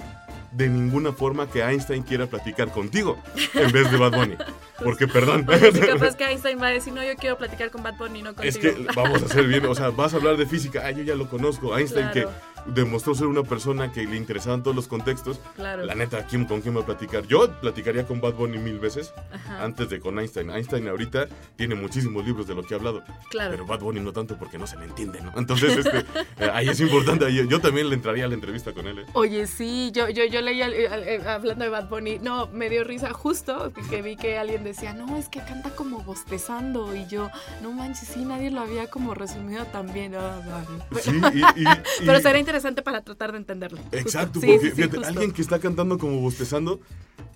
de 0.52 0.70
ninguna 0.70 1.14
forma 1.14 1.50
que 1.50 1.64
Einstein 1.64 2.04
quiera 2.04 2.28
platicar 2.28 2.72
contigo 2.72 3.18
en 3.54 3.72
vez 3.72 3.90
de 3.92 3.98
Bad 3.98 4.12
Bunny. 4.12 4.36
Porque, 4.84 5.08
perdón. 5.08 5.46
Oye, 5.48 5.72
sí, 5.72 5.80
capaz 5.80 6.16
que 6.16 6.26
Einstein 6.26 6.62
va 6.62 6.68
a 6.68 6.72
decir, 6.72 6.94
no, 6.94 7.04
yo 7.04 7.16
quiero 7.16 7.38
platicar 7.38 7.72
con 7.72 7.84
Bad 7.84 7.96
Bunny, 7.98 8.22
no 8.22 8.34
contigo. 8.36 8.50
Es 8.50 8.58
que 8.58 8.88
vamos 8.96 9.22
a 9.22 9.26
hacer 9.26 9.48
bien, 9.48 9.66
o 9.66 9.76
sea, 9.76 9.90
vas 9.90 10.14
a 10.14 10.18
hablar 10.18 10.38
de 10.38 10.46
física, 10.46 10.82
ah, 10.86 10.92
yo 10.92 11.04
ya 11.04 11.16
lo 11.16 11.30
conozco, 11.30 11.78
Einstein 11.78 12.10
Claro. 12.12 12.32
Demostró 12.66 13.16
ser 13.16 13.28
una 13.28 13.44
persona 13.44 13.92
que 13.92 14.04
le 14.06 14.16
interesaban 14.16 14.64
todos 14.64 14.76
los 14.76 14.88
contextos. 14.88 15.40
Claro. 15.56 15.86
La 15.86 15.96
neta, 15.96 16.26
¿quién, 16.26 16.46
¿con 16.46 16.62
quién 16.62 16.76
va 16.78 16.82
a 16.82 16.86
platicar? 16.86 17.26
Yo 17.28 17.50
platicaría 17.62 18.06
con 18.06 18.22
Bad 18.22 18.34
Bunny 18.34 18.58
mil 18.58 18.80
veces 18.80 19.14
Ajá. 19.32 19.64
antes 19.64 19.90
de 19.90 20.00
con 20.00 20.20
Einstein. 20.20 20.50
Einstein 20.52 20.88
ahorita 20.88 21.28
tiene 21.56 21.76
muchísimos 21.76 22.26
libros 22.26 22.48
de 22.48 22.56
lo 22.56 22.64
que 22.64 22.74
ha 22.74 22.78
hablado, 22.78 23.04
Claro. 23.30 23.52
pero 23.52 23.66
Bad 23.66 23.80
Bunny 23.80 24.00
no 24.00 24.14
tanto 24.14 24.38
porque 24.38 24.58
no 24.58 24.68
se 24.68 24.78
le 24.78 24.86
entiende, 24.86 25.22
¿no? 25.22 25.32
Entonces, 25.36 25.78
este, 25.78 26.00
eh, 26.40 26.50
ahí 26.54 26.70
es 26.70 26.80
importante, 26.80 27.26
ahí- 27.26 27.48
yo 27.48 27.60
también 27.60 27.90
le 27.90 27.96
entraría 27.96 28.26
a 28.26 28.28
la 28.28 28.36
entrevista 28.36 28.74
con 28.74 28.88
él. 28.88 29.00
¿eh? 29.00 29.06
Oye, 29.14 29.48
sí, 29.48 29.92
yo, 29.94 30.10
yo, 30.10 30.24
yo 30.26 30.42
leía, 30.42 30.70
eh, 30.70 31.22
hablando 31.28 31.64
de 31.64 31.70
Bad 31.70 31.90
Bunny, 31.90 32.20
no, 32.20 32.48
me 32.48 32.70
dio 32.70 32.84
risa 32.84 33.12
justo 33.14 33.72
que, 33.74 33.82
que 33.82 34.02
vi 34.02 34.16
que 34.16 34.38
alguien 34.38 34.64
decía, 34.64 34.94
no, 34.94 35.18
es 35.18 35.30
que 35.30 35.40
canta 35.40 35.72
como 35.72 36.02
bostezando, 36.04 36.96
y 36.96 37.08
yo, 37.08 37.30
no 37.62 37.72
manches, 37.72 38.08
sí, 38.10 38.24
nadie 38.26 38.52
lo 38.52 38.62
había 38.62 38.88
como 38.88 39.14
resumido 39.14 39.66
tan 39.66 39.92
bien. 39.94 40.12
Vale. 40.12 41.02
Sí, 41.02 41.12
y, 41.34 41.40
y- 41.62 41.64
y- 41.64 42.06
Pero 42.06 42.20
será 42.20 42.38
interesante 42.38 42.51
para 42.84 43.02
tratar 43.02 43.32
de 43.32 43.38
entenderlo. 43.38 43.80
Exacto, 43.92 44.40
Sí, 44.40 44.48
porque 44.48 44.60
sí, 44.60 44.70
sí, 44.70 44.76
fíjate, 44.76 44.98
justo. 44.98 45.08
alguien 45.10 45.32
que 45.32 45.42
está 45.42 45.60
cantando 45.60 45.98
como 45.98 46.20
bostezando 46.20 46.80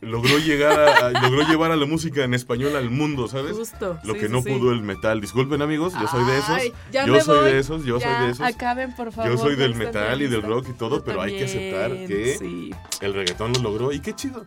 logró 0.02 0.38
llegar 0.40 0.80
a, 0.80 1.08
a- 1.08 1.12
logró 1.12 1.42
llevar 1.48 1.72
a 1.72 1.76
la 1.76 1.86
música 1.86 2.24
en 2.24 2.34
español 2.34 2.76
al 2.76 2.90
mundo, 2.90 3.28
¿sabes? 3.28 3.54
Justo, 3.54 3.98
Lo 4.04 4.14
sí, 4.14 4.20
que 4.20 4.26
sí, 4.28 4.32
no 4.32 4.42
sí. 4.42 4.50
pudo 4.52 4.72
el 4.72 4.82
metal. 4.82 5.22
Disculpen 5.22 5.62
amigos, 5.62 5.94
yo 6.00 6.08
soy 6.08 6.26
de 6.26 6.38
esos. 6.38 6.50
Ay, 6.50 6.74
ya 6.92 7.06
yo 7.06 7.14
me 7.14 7.22
soy 7.22 7.40
voy. 7.40 7.52
de 7.52 7.60
esos, 7.60 7.86
yo 7.86 8.00
Ya, 8.00 8.16
soy 8.18 8.26
de 8.26 8.32
esos. 8.34 8.46
Acaben, 8.46 8.96
por 8.96 9.12
favor. 9.12 9.32
Yo 9.32 9.38
soy 9.38 9.56
del 9.56 9.76
metal 9.76 10.22
y 10.22 10.28
del 10.28 10.42
rock 10.42 10.68
y 10.70 10.74
todo, 10.74 10.98
Yo 10.98 11.04
pero 11.06 11.22
hay 11.22 11.38
que 11.38 11.46
aceptar 11.46 11.92
que 12.08 12.38
Sí, 12.38 12.72
el 13.02 13.14
reggaetón 13.14 13.54
lo 13.54 13.60
logró 13.62 13.92
y 13.92 14.00
qué 14.02 14.14
chido. 14.14 14.46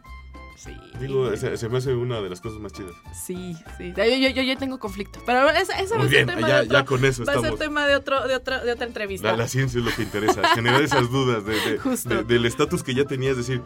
Sí. 0.58 0.76
Digo, 1.00 1.34
se, 1.36 1.56
se 1.56 1.68
me 1.68 1.78
hace 1.78 1.94
una 1.94 2.20
de 2.20 2.28
las 2.28 2.40
cosas 2.40 2.58
más 2.60 2.72
chidas. 2.72 2.92
Sí, 3.14 3.56
sí. 3.76 3.92
Yo, 3.96 4.04
yo, 4.04 4.28
yo, 4.30 4.42
yo 4.42 4.56
tengo 4.58 4.78
conflicto. 4.78 5.20
Pero 5.24 5.48
esa, 5.50 5.78
esa 5.80 5.94
va 5.96 6.04
Muy 6.04 6.08
a 6.08 6.10
ser 6.10 6.24
bien, 6.24 6.26
tema 6.26 6.48
ya, 6.48 6.54
de 6.56 6.60
otro, 6.66 6.78
ya 6.78 6.84
con 6.84 7.04
eso 7.04 7.24
va 7.24 7.32
a 7.34 7.40
ser 7.40 7.56
tema 7.56 7.86
de, 7.86 7.96
otro, 7.96 8.26
de, 8.28 8.34
otra, 8.34 8.64
de 8.64 8.72
otra 8.72 8.86
entrevista. 8.86 9.30
La, 9.30 9.36
la 9.36 9.48
ciencia 9.48 9.78
es 9.78 9.84
lo 9.84 9.92
que 9.94 10.02
interesa, 10.02 10.42
generar 10.54 10.82
esas 10.82 11.10
dudas 11.10 11.44
de, 11.44 11.54
de- 11.54 11.78
Justo. 11.78 12.08
de- 12.08 12.24
del 12.24 12.44
estatus 12.46 12.82
que 12.82 12.94
ya 12.94 13.04
tenías, 13.04 13.36
decir, 13.36 13.62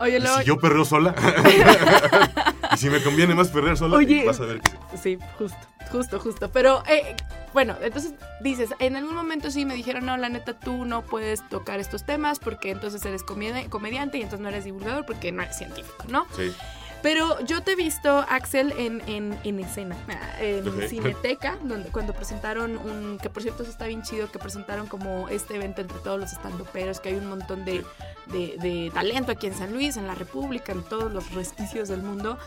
Oye, 0.00 0.16
¿y 0.18 0.20
luego, 0.20 0.38
si 0.38 0.44
yo 0.44 0.58
perreo 0.58 0.84
sola? 0.84 1.14
y 2.74 2.76
si 2.76 2.90
me 2.90 3.02
conviene 3.02 3.34
más 3.34 3.48
perrear 3.48 3.76
sola, 3.76 3.96
Oye. 3.96 4.24
vas 4.26 4.40
a 4.40 4.44
ver 4.46 4.60
que. 4.60 4.70
Sí, 5.00 5.18
justo, 5.38 5.56
justo, 5.92 6.18
justo. 6.20 6.50
Pero, 6.52 6.82
eh, 6.88 7.14
bueno, 7.54 7.74
entonces 7.80 8.12
dices, 8.40 8.74
en 8.80 8.96
algún 8.96 9.14
momento 9.14 9.50
sí 9.50 9.64
me 9.64 9.72
dijeron, 9.74 10.04
no, 10.04 10.16
la 10.18 10.28
neta, 10.28 10.52
tú 10.52 10.84
no 10.84 11.00
puedes 11.00 11.48
tocar 11.48 11.80
estos 11.80 12.04
temas 12.04 12.38
porque 12.38 12.70
entonces 12.70 13.02
eres 13.06 13.24
comedi- 13.24 13.68
comediante 13.70 14.18
y 14.18 14.22
entonces 14.22 14.40
no 14.40 14.48
eres 14.50 14.64
divulgador 14.64 15.06
porque 15.06 15.32
no 15.32 15.42
eres 15.42 15.56
científico, 15.56 16.04
¿no? 16.08 16.26
Sí. 16.36 16.52
Pero 17.00 17.38
yo 17.44 17.62
te 17.62 17.72
he 17.72 17.76
visto, 17.76 18.24
Axel, 18.30 18.72
en, 18.78 19.02
en, 19.06 19.38
en 19.44 19.60
escena, 19.60 19.94
ah, 20.08 20.40
en 20.40 20.66
Ok. 20.66 20.84
Cineteca, 20.88 21.58
donde, 21.62 21.90
cuando 21.90 22.14
presentaron 22.14 22.78
un, 22.78 23.18
que 23.20 23.28
por 23.28 23.42
cierto 23.42 23.62
eso 23.62 23.70
está 23.70 23.86
bien 23.86 24.02
chido, 24.02 24.32
que 24.32 24.38
presentaron 24.38 24.86
como 24.86 25.28
este 25.28 25.56
evento 25.56 25.82
entre 25.82 25.98
todos 25.98 26.18
los 26.18 26.32
estandoperos, 26.32 27.00
que 27.00 27.10
hay 27.10 27.16
un 27.16 27.26
montón 27.28 27.66
de, 27.66 27.84
de, 28.32 28.56
de 28.58 28.90
talento 28.94 29.32
aquí 29.32 29.46
en 29.46 29.54
San 29.54 29.72
Luis, 29.74 29.98
en 29.98 30.06
la 30.06 30.14
República, 30.14 30.72
en 30.72 30.82
todos 30.82 31.12
los 31.12 31.30
resquicios 31.32 31.88
del 31.88 32.02
mundo. 32.02 32.38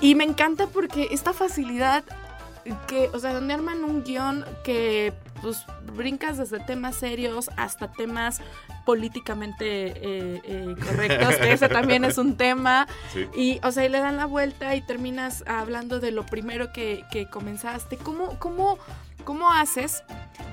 Y 0.00 0.14
me 0.14 0.24
encanta 0.24 0.66
porque 0.66 1.08
esta 1.12 1.32
facilidad 1.32 2.04
que, 2.86 3.10
o 3.12 3.18
sea, 3.18 3.32
donde 3.32 3.54
arman 3.54 3.84
un 3.84 4.02
guion 4.04 4.44
que 4.64 5.12
pues 5.40 5.66
brincas 5.94 6.38
desde 6.38 6.60
temas 6.60 6.94
serios 6.94 7.50
hasta 7.56 7.90
temas 7.90 8.40
políticamente 8.84 9.86
eh, 9.88 10.40
eh, 10.44 10.74
correctos, 10.84 11.36
que 11.36 11.52
ese 11.52 11.68
también 11.68 12.04
es 12.04 12.18
un 12.18 12.36
tema. 12.36 12.86
Sí. 13.12 13.28
Y, 13.34 13.60
o 13.66 13.72
sea, 13.72 13.84
y 13.84 13.88
le 13.88 13.98
dan 13.98 14.16
la 14.16 14.26
vuelta 14.26 14.74
y 14.76 14.82
terminas 14.82 15.44
hablando 15.46 16.00
de 16.00 16.12
lo 16.12 16.24
primero 16.24 16.72
que, 16.72 17.04
que 17.10 17.26
comenzaste. 17.26 17.96
¿Cómo, 17.96 18.38
cómo, 18.38 18.78
¿Cómo 19.24 19.52
haces 19.52 20.02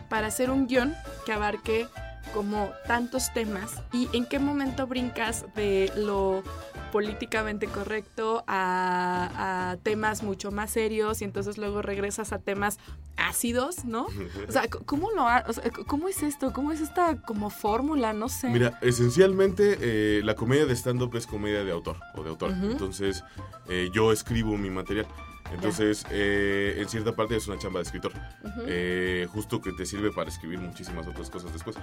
para 0.10 0.28
hacer 0.28 0.50
un 0.52 0.68
guion 0.68 0.96
que 1.26 1.34
abarque 1.34 1.88
como 2.34 2.70
tantos 2.88 3.34
temas? 3.34 3.82
¿Y 3.94 4.10
en 4.16 4.26
qué 4.26 4.40
momento 4.40 4.88
brincas 4.88 5.46
de 5.56 5.92
lo 5.96 6.44
políticamente 6.92 7.68
correcto 7.68 8.44
a, 8.48 9.72
a 9.72 9.78
temas 9.78 10.24
mucho 10.24 10.52
más 10.52 10.72
serios 10.72 11.22
y 11.22 11.26
entonces 11.26 11.58
luego 11.58 11.82
regresas 11.82 12.32
a 12.34 12.40
temas 12.40 12.80
ácidos, 13.18 13.86
¿no? 13.86 14.08
O 14.48 14.52
sea, 14.52 14.68
¿cómo 14.86 15.12
lo 15.12 15.28
ha- 15.28 15.44
o 15.48 15.54
sea, 15.54 15.64
c- 15.66 15.84
cómo 15.86 16.08
es 16.08 16.24
esto? 16.24 16.54
¿Cómo 16.54 16.72
es 16.72 16.80
esta 16.82 17.22
como 17.22 17.50
fórmula? 17.50 18.14
No 18.14 18.30
sé. 18.30 18.50
Mira, 18.50 18.78
esencialmente 18.82 19.78
eh, 19.82 20.22
la 20.24 20.36
comedia 20.36 20.66
de 20.66 20.74
stand-up 20.76 21.16
es 21.16 21.28
comedia 21.28 21.64
de 21.64 21.72
autor 21.72 21.98
o 22.16 22.24
de 22.24 22.30
autor. 22.30 22.52
Entonces, 22.52 23.24
eh, 23.68 23.90
yo 23.94 24.12
escribo 24.12 24.58
mi 24.58 24.70
material. 24.70 25.06
Entonces, 25.52 26.06
eh, 26.12 26.76
en 26.78 26.88
cierta 26.88 27.16
parte 27.16 27.36
es 27.36 27.48
una 27.48 27.58
chamba 27.58 27.80
de 27.80 27.86
escritor. 27.86 28.12
Ujú. 28.44 28.62
eh, 28.68 29.28
justo 29.32 29.62
que 29.62 29.72
te 29.74 29.86
sirve 29.86 30.12
para 30.12 30.30
escribir 30.30 30.60
muchísimas 30.60 31.08
otras 31.08 31.30
cosas 31.30 31.52
después. 31.52 31.76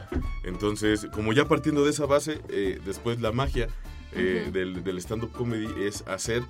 Entonces, 0.45 1.07
como 1.13 1.33
ya 1.33 1.47
partiendo 1.47 1.85
de 1.85 1.91
esa 1.91 2.07
base, 2.07 2.41
eh, 2.49 2.81
después 2.85 3.21
la 3.21 3.33
magia 3.33 3.69
eh, 4.13 4.51
del, 4.53 4.83
del 4.85 4.99
stand-up 4.99 5.33
comedy 5.33 5.69
es 5.85 6.05
hacer 6.07 6.43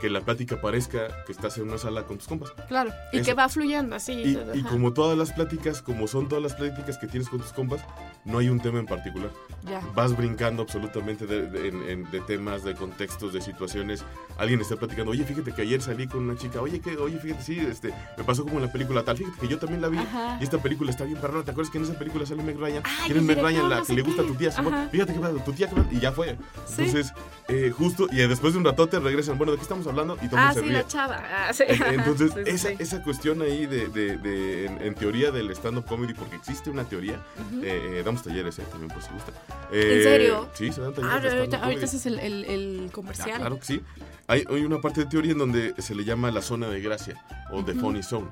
que 0.00 0.10
la 0.10 0.20
plática 0.20 0.60
parezca 0.60 1.24
que 1.24 1.32
estás 1.32 1.56
en 1.58 1.64
una 1.68 1.78
sala 1.78 2.04
con 2.04 2.18
tus 2.18 2.26
compas. 2.26 2.50
Claro. 2.68 2.90
Y 3.12 3.18
Eso. 3.18 3.26
que 3.26 3.34
va 3.34 3.48
fluyendo 3.48 3.94
así. 3.94 4.12
Y, 4.12 4.58
y 4.58 4.62
como 4.62 4.92
todas 4.92 5.16
las 5.16 5.32
pláticas, 5.32 5.82
como 5.82 6.08
son 6.08 6.28
todas 6.28 6.42
las 6.42 6.54
pláticas 6.54 6.98
que 6.98 7.06
tienes 7.06 7.28
con 7.28 7.40
tus 7.40 7.52
compas, 7.52 7.80
no 8.24 8.38
hay 8.38 8.48
un 8.48 8.60
tema 8.60 8.78
en 8.78 8.86
particular. 8.86 9.30
Ya. 9.64 9.80
Vas 9.94 10.16
brincando 10.16 10.62
absolutamente 10.62 11.26
de, 11.26 11.48
de- 11.48 11.68
en- 11.92 12.10
de 12.10 12.20
temas, 12.20 12.64
de 12.64 12.74
contextos, 12.74 13.32
de 13.32 13.40
situaciones. 13.40 14.04
Alguien 14.38 14.60
está 14.60 14.76
platicando, 14.76 15.10
oye, 15.12 15.24
fíjate 15.24 15.52
que 15.52 15.62
ayer 15.62 15.80
salí 15.80 16.06
con 16.08 16.24
una 16.28 16.36
chica, 16.36 16.60
oye, 16.60 16.80
que, 16.80 16.96
oye, 16.96 17.18
fíjate, 17.18 17.42
sí, 17.42 17.58
este, 17.60 17.92
me 18.16 18.24
pasó 18.24 18.42
como 18.44 18.56
en 18.56 18.62
la 18.66 18.72
película 18.72 19.04
tal, 19.04 19.16
fíjate 19.16 19.38
que 19.38 19.46
yo 19.48 19.58
también 19.58 19.80
la 19.82 19.88
vi. 19.88 19.98
Ajá. 19.98 20.38
Y 20.40 20.44
esta 20.44 20.58
película 20.60 20.90
está 20.90 21.04
bien 21.04 21.18
perrona, 21.20 21.44
¿te 21.44 21.52
acuerdas 21.52 21.70
que 21.70 21.78
en 21.78 21.84
esa 21.84 21.94
película 21.98 22.26
sale 22.26 22.42
Meg 22.42 22.58
Ryan? 22.58 22.82
¿Quién 23.06 23.18
es 23.18 23.22
Meg 23.22 23.38
Ryan? 23.40 23.68
La 23.68 23.78
no 23.78 23.84
que 23.84 23.92
le 23.92 24.02
gusta 24.02 24.22
a 24.22 24.26
tu 24.26 24.34
tía. 24.34 24.50
Simón. 24.50 24.88
Fíjate 24.90 25.12
que 25.14 25.20
tu 25.44 25.52
tía, 25.52 25.68
y 25.90 26.00
ya 26.00 26.10
fue. 26.12 26.36
Sí. 26.66 26.82
Entonces, 26.82 27.12
eh, 27.48 27.72
justo, 27.76 28.08
y 28.10 28.16
después 28.16 28.52
de 28.54 28.58
un 28.58 28.64
ratote 28.64 28.98
regresan, 28.98 29.36
bueno, 29.38 29.52
¿de 29.52 29.58
qué 29.58 29.62
estamos 29.62 29.86
hablando? 29.86 30.16
Y 30.22 30.28
Ah, 30.34 30.52
sí, 30.54 30.68
la 30.70 30.86
chava. 30.86 31.22
Ah, 31.30 31.52
sí. 31.52 31.64
Eh, 31.68 31.78
Entonces, 31.90 32.32
Sí, 32.34 32.40
esa, 32.46 32.70
esa 32.70 33.02
cuestión 33.02 33.42
ahí 33.42 33.66
de, 33.66 33.88
de- 33.88 34.16
de- 34.16 34.66
en, 34.66 34.82
en 34.82 34.94
teoría 34.94 35.30
del 35.30 35.50
stand-up 35.52 35.84
comedy, 35.86 36.14
porque 36.14 36.36
existe 36.36 36.70
una 36.70 36.84
teoría, 36.84 37.20
Ujú. 37.38 37.62
eh, 37.62 37.98
eh, 37.98 38.02
damos 38.12 38.22
talleres 38.22 38.58
eh, 38.58 38.62
también 38.70 38.90
por 38.90 39.02
si 39.02 39.10
gusta. 39.10 39.32
¿En 39.72 39.78
Eh, 40.00 40.02
serio? 40.02 40.48
Sí, 40.54 40.72
se 40.72 40.80
dan 40.80 40.90
Ah, 40.90 40.94
talleres 41.00 41.22
de 41.32 41.38
ahorita, 41.38 41.56
ahorita 41.64 41.84
ese 41.86 41.96
es 41.96 42.06
el, 42.06 42.18
el, 42.18 42.44
el 42.44 42.86
Ah, 42.88 42.92
comercial. 42.92 43.36
claro 43.38 43.58
que 43.58 43.64
sí. 43.64 43.80
Hay, 44.28 44.44
hay 44.48 44.64
una 44.64 44.80
parte 44.80 45.00
de 45.00 45.06
teoría 45.06 45.32
en 45.32 45.38
donde 45.38 45.74
se 45.78 45.94
le 45.94 46.04
llama 46.04 46.30
la 46.30 46.42
zona 46.42 46.68
de 46.68 46.80
gracia 46.80 47.14
o 47.50 47.64
the 47.64 47.72
Ujú. 47.72 47.80
funny 47.80 48.02
zone. 48.02 48.28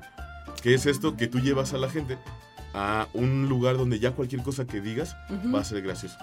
que 0.61 0.73
es 0.75 0.85
esto? 0.85 1.17
Que 1.17 1.27
tú 1.27 1.39
llevas 1.39 1.73
a 1.73 1.77
la 1.77 1.89
gente 1.89 2.17
a 2.73 3.07
un 3.13 3.49
lugar 3.49 3.77
donde 3.77 3.97
ya 3.99 4.11
cualquier 4.11 4.43
cosa 4.43 4.65
que 4.65 4.79
digas 4.79 5.15
Ujú. 5.29 5.51
va 5.53 5.61
a 5.61 5.63
ser 5.63 5.81
gracioso. 5.81 6.17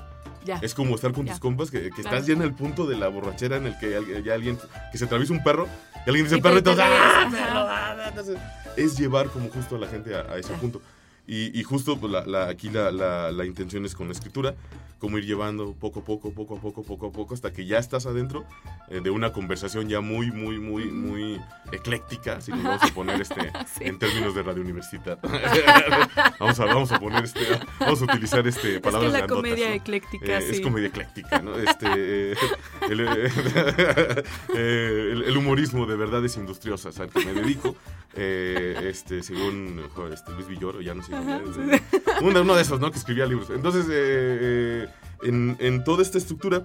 Ya. 0.45 0.59
Es 0.63 0.75
como 0.75 0.95
estar 0.95 1.13
con 1.13 1.27
Ya. 1.27 1.33
tus 1.33 1.41
compas, 1.41 1.71
que, 1.71 1.83
que 1.83 1.91
Claro. 1.91 2.17
estás 2.17 2.27
ya 2.27 2.35
en 2.35 2.43
el 2.43 2.55
punto 2.55 2.87
de 2.87 2.97
la 2.97 3.09
borrachera 3.09 3.57
en 3.57 3.67
el 3.67 3.79
que 3.79 4.01
ya 4.25 4.35
alguien, 4.35 4.59
que 4.93 4.97
se 4.99 5.05
atraviesa 5.05 5.33
un 5.33 5.43
perro, 5.43 5.67
y 6.07 6.09
alguien 6.09 6.25
dice 6.27 6.39
perro 6.41 6.59
y 6.59 6.63
todos, 6.63 6.79
¡ah, 6.81 7.29
perro, 7.31 7.59
ah, 7.69 7.97
ah", 7.99 8.09
entonces, 8.09 8.39
es 8.77 8.97
llevar 8.97 9.29
como 9.29 9.49
justo 9.51 9.75
a 9.77 9.79
la 9.81 9.89
gente 9.89 10.15
a, 10.15 10.21
a 10.21 10.39
ese 10.39 10.51
Ya. 10.51 10.59
punto. 10.61 10.81
Y, 11.29 11.57
y 11.59 11.63
justo 11.63 11.99
pues, 12.01 12.11
la, 12.11 12.25
la- 12.27 12.49
aquí 12.49 12.71
la, 12.71 12.91
la- 12.91 13.31
intención 13.45 13.85
es 13.85 13.95
con 13.95 14.07
la 14.09 14.13
escritura, 14.15 14.55
como 14.99 15.17
ir 15.19 15.27
llevando 15.27 15.75
poco 15.75 16.01
a 16.01 16.05
poco, 16.05 16.33
poco 16.33 16.57
a 16.57 16.61
poco, 16.61 16.83
poco 16.83 17.07
a 17.09 17.13
poco, 17.13 17.35
hasta 17.35 17.53
que 17.53 17.67
ya 17.67 17.79
estás 17.79 18.07
adentro 18.07 18.45
eh, 18.89 19.01
de 19.01 19.11
una 19.11 19.31
conversación 19.33 19.89
ya 19.89 20.01
muy, 20.01 20.33
muy, 20.33 20.59
muy, 20.59 20.87
muy 20.87 21.39
ecléctica, 21.71 22.37
así 22.39 22.51
que 22.51 22.61
vamos 22.63 22.83
a 22.83 22.89
poner 22.95 23.21
este 23.21 23.53
Sí. 23.79 23.85
en 23.85 23.99
términos 23.99 24.35
de 24.35 24.43
Radio 24.43 24.63
Universidad. 24.63 25.19
vamos, 26.41 26.59
a, 26.59 26.65
vamos 26.65 26.91
a 26.93 26.99
poner 26.99 27.23
este, 27.25 27.41
vamos 27.79 28.01
a 28.03 28.05
utilizar 28.07 28.45
este 28.49 28.69
Es 28.69 28.75
que 28.77 28.81
palabras 28.81 29.13
la 29.13 29.19
grandotas, 29.19 29.43
comedia 29.43 29.69
¿no? 29.69 29.75
ecléctica, 29.75 30.39
Eh, 30.39 30.43
sí. 30.43 30.53
Es 30.57 30.61
comedia 30.63 30.89
ecléctica, 30.89 31.43
¿no? 31.43 31.55
Este, 31.59 31.87
eh, 32.33 32.35
el, 32.91 33.01
eh, 33.01 34.23
el- 34.55 35.23
el 35.25 35.37
humorismo 35.37 35.87
de 35.87 35.97
verdad 35.97 36.25
es 36.25 36.37
industriosa, 36.37 36.91
al 37.01 37.11
que 37.11 37.25
me 37.25 37.35
dedico. 37.35 37.77
este, 38.15 39.23
según 39.23 39.81
este, 40.13 40.33
Luis 40.33 40.49
Villoro, 40.49 40.81
ya 40.81 40.95
no 40.95 41.03
sé 41.05 41.13
eh, 41.27 41.81
uno, 42.23 42.43
uno 42.43 42.55
de 42.55 42.63
esos, 42.63 42.81
¿no? 42.81 42.91
Que 42.91 42.99
escribía 42.99 43.27
libros. 43.27 43.51
Entonces, 43.51 43.87
eh, 43.91 43.91
eh, 43.91 44.89
en, 45.23 45.57
en 45.61 45.85
toda 45.85 46.03
esta 46.03 46.19
estructura, 46.19 46.65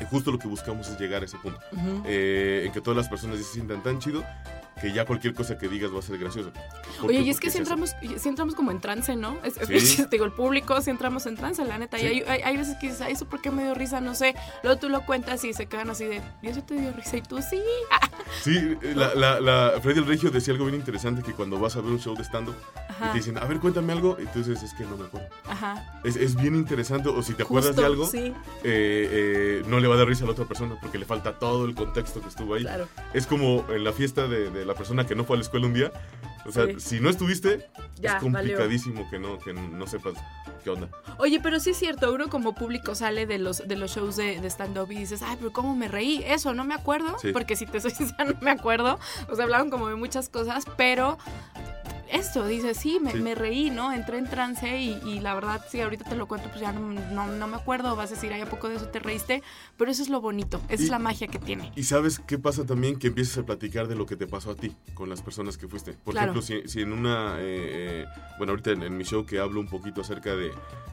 eh, 0.00 0.06
justo 0.10 0.30
lo 0.32 0.38
que 0.38 0.48
buscamos 0.48 0.88
es 0.88 0.98
llegar 0.98 1.22
a 1.22 1.24
ese 1.26 1.36
punto. 1.38 1.60
Ujú. 1.72 2.02
eh, 2.06 2.64
en 2.66 2.72
que 2.72 2.80
todas 2.80 2.96
las 2.96 3.08
personas 3.08 3.38
se 3.38 3.44
sientan 3.44 3.82
tan 3.82 3.98
chido 3.98 4.24
que 4.80 4.92
ya 4.94 5.04
cualquier 5.04 5.34
cosa 5.34 5.58
que 5.58 5.68
digas 5.68 5.92
va 5.94 5.98
a 5.98 6.02
ser 6.02 6.16
gracioso. 6.16 6.52
¿Por 6.98 7.10
Oye, 7.10 7.18
qué? 7.18 7.24
y 7.24 7.30
es 7.30 7.38
que 7.38 7.50
si 7.50 7.58
entramos, 7.58 7.90
si 8.16 8.28
entramos 8.30 8.54
como 8.54 8.70
en 8.70 8.80
trance, 8.80 9.14
¿no? 9.14 9.36
Es, 9.44 9.58
es- 9.58 9.90
Sí. 9.90 10.06
digo, 10.10 10.24
el 10.24 10.32
público, 10.32 10.80
si 10.80 10.88
entramos 10.88 11.26
en 11.26 11.36
trance, 11.36 11.62
la 11.66 11.76
neta. 11.76 11.98
Sí. 11.98 12.04
Y 12.04 12.08
hay, 12.08 12.22
hay, 12.26 12.40
hay 12.42 12.56
veces 12.56 12.76
que 12.80 12.86
dices, 12.86 13.02
"Ay, 13.02 13.12
¿eso 13.12 13.26
por 13.26 13.42
qué 13.42 13.50
me 13.50 13.62
dio 13.64 13.74
risa? 13.74 14.00
No 14.00 14.14
sé. 14.14 14.34
Luego 14.62 14.78
tú 14.80 14.88
lo 14.88 15.04
cuentas 15.04 15.44
y 15.44 15.52
se 15.52 15.66
quedan 15.66 15.90
así 15.90 16.06
de, 16.06 16.22
¿y 16.40 16.48
eso 16.48 16.62
te 16.62 16.76
dio 16.76 16.92
risa? 16.92 17.18
Y 17.18 17.22
tú, 17.22 17.42
sí. 17.42 17.60
Sí, 18.42 18.56
eh, 18.80 18.92
la, 18.96 19.12
la, 19.14 19.40
la- 19.40 19.80
Freddy 19.82 19.98
el 19.98 20.06
Regio 20.06 20.30
decía 20.30 20.54
algo 20.54 20.64
bien 20.64 20.76
interesante 20.76 21.22
que 21.22 21.32
cuando 21.32 21.58
vas 21.58 21.76
a 21.76 21.80
ver 21.82 21.90
un 21.90 21.98
show 22.00 22.14
de 22.16 22.22
stand-up 22.24 22.54
y 23.00 23.02
Ajá. 23.02 23.12
te 23.12 23.18
dicen, 23.18 23.38
a 23.38 23.44
ver, 23.44 23.58
cuéntame 23.60 23.92
algo, 23.92 24.16
y 24.20 24.26
dices, 24.38 24.62
es 24.62 24.74
que 24.74 24.84
no 24.84 24.96
me 24.96 25.06
acuerdo. 25.06 25.28
Ajá. 25.48 26.00
Es, 26.04 26.16
es 26.16 26.34
bien 26.36 26.54
interesante, 26.54 27.08
o 27.08 27.22
si 27.22 27.34
te 27.34 27.42
acuerdas 27.44 27.74
de 27.76 27.84
algo, 27.84 28.06
Sí, 28.06 28.18
eh, 28.18 28.32
eh, 28.64 29.62
no 29.66 29.80
le 29.80 29.88
va 29.88 29.94
a 29.94 29.98
dar 29.98 30.06
risa 30.08 30.24
a 30.24 30.26
la 30.26 30.32
otra 30.32 30.44
persona 30.44 30.76
porque 30.80 30.98
le 30.98 31.04
falta 31.06 31.38
todo 31.38 31.64
el 31.64 31.74
contexto 31.74 32.20
que 32.20 32.28
estuvo 32.28 32.54
ahí. 32.54 32.62
claro. 32.62 32.86
Es 33.14 33.26
como 33.26 33.64
en 33.70 33.84
la 33.84 33.92
fiesta 33.92 34.26
de, 34.28 34.50
de 34.50 34.64
la 34.64 34.74
persona 34.74 35.06
que 35.06 35.14
no 35.14 35.24
fue 35.24 35.36
a 35.36 35.38
la 35.38 35.42
escuela 35.44 35.66
un 35.66 35.74
día. 35.74 35.92
O 36.46 36.52
sea, 36.52 36.64
Sí. 36.66 36.74
si 36.78 37.00
no 37.00 37.10
estuviste, 37.10 37.68
Ya, 38.00 38.16
es 38.16 38.22
complicadísimo 38.22 39.08
que 39.10 39.18
no, 39.18 39.38
que 39.38 39.52
no 39.52 39.86
sepas 39.86 40.14
qué 40.64 40.70
onda. 40.70 40.88
Oye, 41.18 41.38
pero 41.42 41.60
sí 41.60 41.70
es 41.70 41.76
cierto, 41.78 42.12
uno 42.12 42.28
como 42.28 42.54
público 42.54 42.94
sale 42.94 43.26
de 43.26 43.38
los, 43.38 43.66
de 43.68 43.76
los 43.76 43.90
shows 43.94 44.16
de, 44.16 44.40
de 44.40 44.48
stand-up 44.50 44.90
y 44.90 44.96
dices, 44.96 45.20
ay, 45.22 45.36
pero 45.38 45.52
¿cómo 45.52 45.76
me 45.76 45.86
reí? 45.88 46.22
Eso, 46.26 46.54
no 46.54 46.64
me 46.64 46.74
acuerdo, 46.74 47.18
Sí. 47.18 47.32
porque 47.32 47.56
si 47.56 47.66
te 47.66 47.78
soy 47.80 47.90
sincera, 47.96 48.24
no 48.24 48.34
me 48.40 48.50
acuerdo. 48.50 48.98
O 49.28 49.34
sea, 49.36 49.44
hablaban 49.44 49.68
como 49.70 49.88
de 49.88 49.96
muchas 49.96 50.28
cosas, 50.30 50.64
pero 50.78 51.18
esto, 52.12 52.46
dices, 52.46 52.76
sí, 52.76 52.98
me, 53.00 53.12
Sí. 53.12 53.20
me 53.20 53.34
reí, 53.34 53.70
¿no? 53.70 53.92
Entré 53.92 54.18
en 54.18 54.28
trance 54.28 54.78
y, 54.78 54.98
y 55.04 55.20
la 55.20 55.34
verdad, 55.34 55.64
sí, 55.70 55.80
ahorita 55.80 56.04
te 56.04 56.16
lo 56.16 56.26
cuento, 56.26 56.48
pues 56.48 56.60
ya 56.60 56.72
no, 56.72 56.80
no, 57.12 57.26
no 57.26 57.46
me 57.46 57.56
acuerdo, 57.56 57.94
vas 57.96 58.10
a 58.12 58.14
decir, 58.14 58.32
ay, 58.32 58.40
¿a 58.42 58.46
poco 58.46 58.68
de 58.68 58.76
eso 58.76 58.86
te 58.88 58.98
reíste? 58.98 59.42
Pero 59.76 59.90
eso 59.90 60.02
es 60.02 60.08
lo 60.08 60.20
bonito, 60.20 60.60
esa 60.68 60.82
Y- 60.82 60.84
es 60.86 60.90
la 60.90 60.98
magia 60.98 61.26
que 61.28 61.38
tiene. 61.38 61.72
Y 61.76 61.84
sabes 61.84 62.18
qué 62.18 62.38
pasa 62.38 62.64
también 62.64 62.98
que 62.98 63.08
empiezas 63.08 63.38
a 63.38 63.42
platicar 63.44 63.88
de 63.88 63.94
lo 63.94 64.06
que 64.06 64.16
te 64.16 64.26
pasó 64.26 64.50
a 64.52 64.54
ti 64.56 64.74
con 64.94 65.08
las 65.08 65.22
personas 65.22 65.56
que 65.56 65.68
fuiste. 65.68 65.92
Por 65.92 66.14
Claro. 66.14 66.32
ejemplo, 66.32 66.42
si, 66.42 66.68
si 66.68 66.80
en 66.82 66.92
una, 66.92 67.36
eh, 67.38 68.02
eh, 68.02 68.06
bueno, 68.38 68.52
ahorita 68.52 68.70
en, 68.72 68.82
en 68.82 68.96
mi 68.96 69.04
show 69.04 69.24
que 69.26 69.38
hablo 69.38 69.60
un 69.60 69.68
poquito 69.68 70.00
acerca 70.00 70.34
de, 70.34 70.52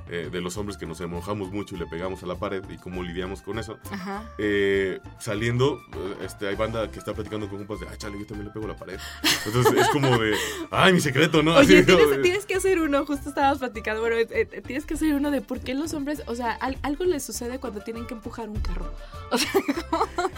eh, 0.10 0.30
de 0.32 0.42
los 0.42 0.56
hombres 0.58 0.78
que 0.78 0.86
nos 0.86 1.02
enojamos 1.02 1.52
mucho 1.52 1.76
y 1.76 1.80
le 1.80 1.86
pegamos 1.88 2.24
a 2.24 2.26
la 2.28 2.36
pared 2.36 2.64
y 2.70 2.78
cómo 2.78 3.04
lidiamos 3.04 3.42
con 3.42 3.60
eso. 3.60 3.78
Ajá. 3.92 4.24
eh, 4.38 5.00
saliendo, 5.20 5.80
eh, 5.94 6.18
este, 6.26 6.48
hay 6.48 6.56
banda 6.56 6.90
que 6.92 7.00
está 7.00 7.14
platicando 7.14 7.48
con 7.50 7.58
compas 7.66 7.80
de, 7.80 7.88
ah, 7.94 7.98
chale, 7.98 8.18
yo 8.20 8.26
también 8.26 8.48
le 8.48 8.54
pego 8.54 8.66
a 8.66 8.70
la 8.70 8.76
pared. 8.76 9.00
Entonces 9.46 9.74
es 9.74 9.90
como 9.90 10.18
de, 10.18 10.36
ay, 10.72 10.94
mi 10.94 11.02
secreto, 11.08 11.44
¿no? 11.44 11.56
Oye, 11.56 11.86
como 11.86 11.98
tienes, 11.98 12.22
tienes 12.22 12.46
que 12.46 12.56
hacer 12.56 12.80
uno, 12.80 13.06
justo 13.06 13.30
estábamos 13.30 13.60
platicando, 13.60 14.02
bueno, 14.02 14.16
eh, 14.18 14.28
eh, 14.30 14.62
tienes 14.66 14.86
que 14.86 14.94
hacer 14.96 15.14
uno 15.16 15.32
de 15.32 15.42
por 15.42 15.60
qué 15.60 15.74
los 15.74 15.94
hombres, 15.94 16.22
o 16.28 16.36
sea, 16.36 16.52
al- 16.52 16.78
algo 16.84 17.06
les 17.06 17.24
sucede 17.24 17.60
cuando 17.60 17.82
tienen 17.82 18.06
que 18.08 18.14
empujar 18.14 18.50
un 18.50 18.60
carro. 18.60 18.94
O 19.30 19.38
sea, 19.38 19.52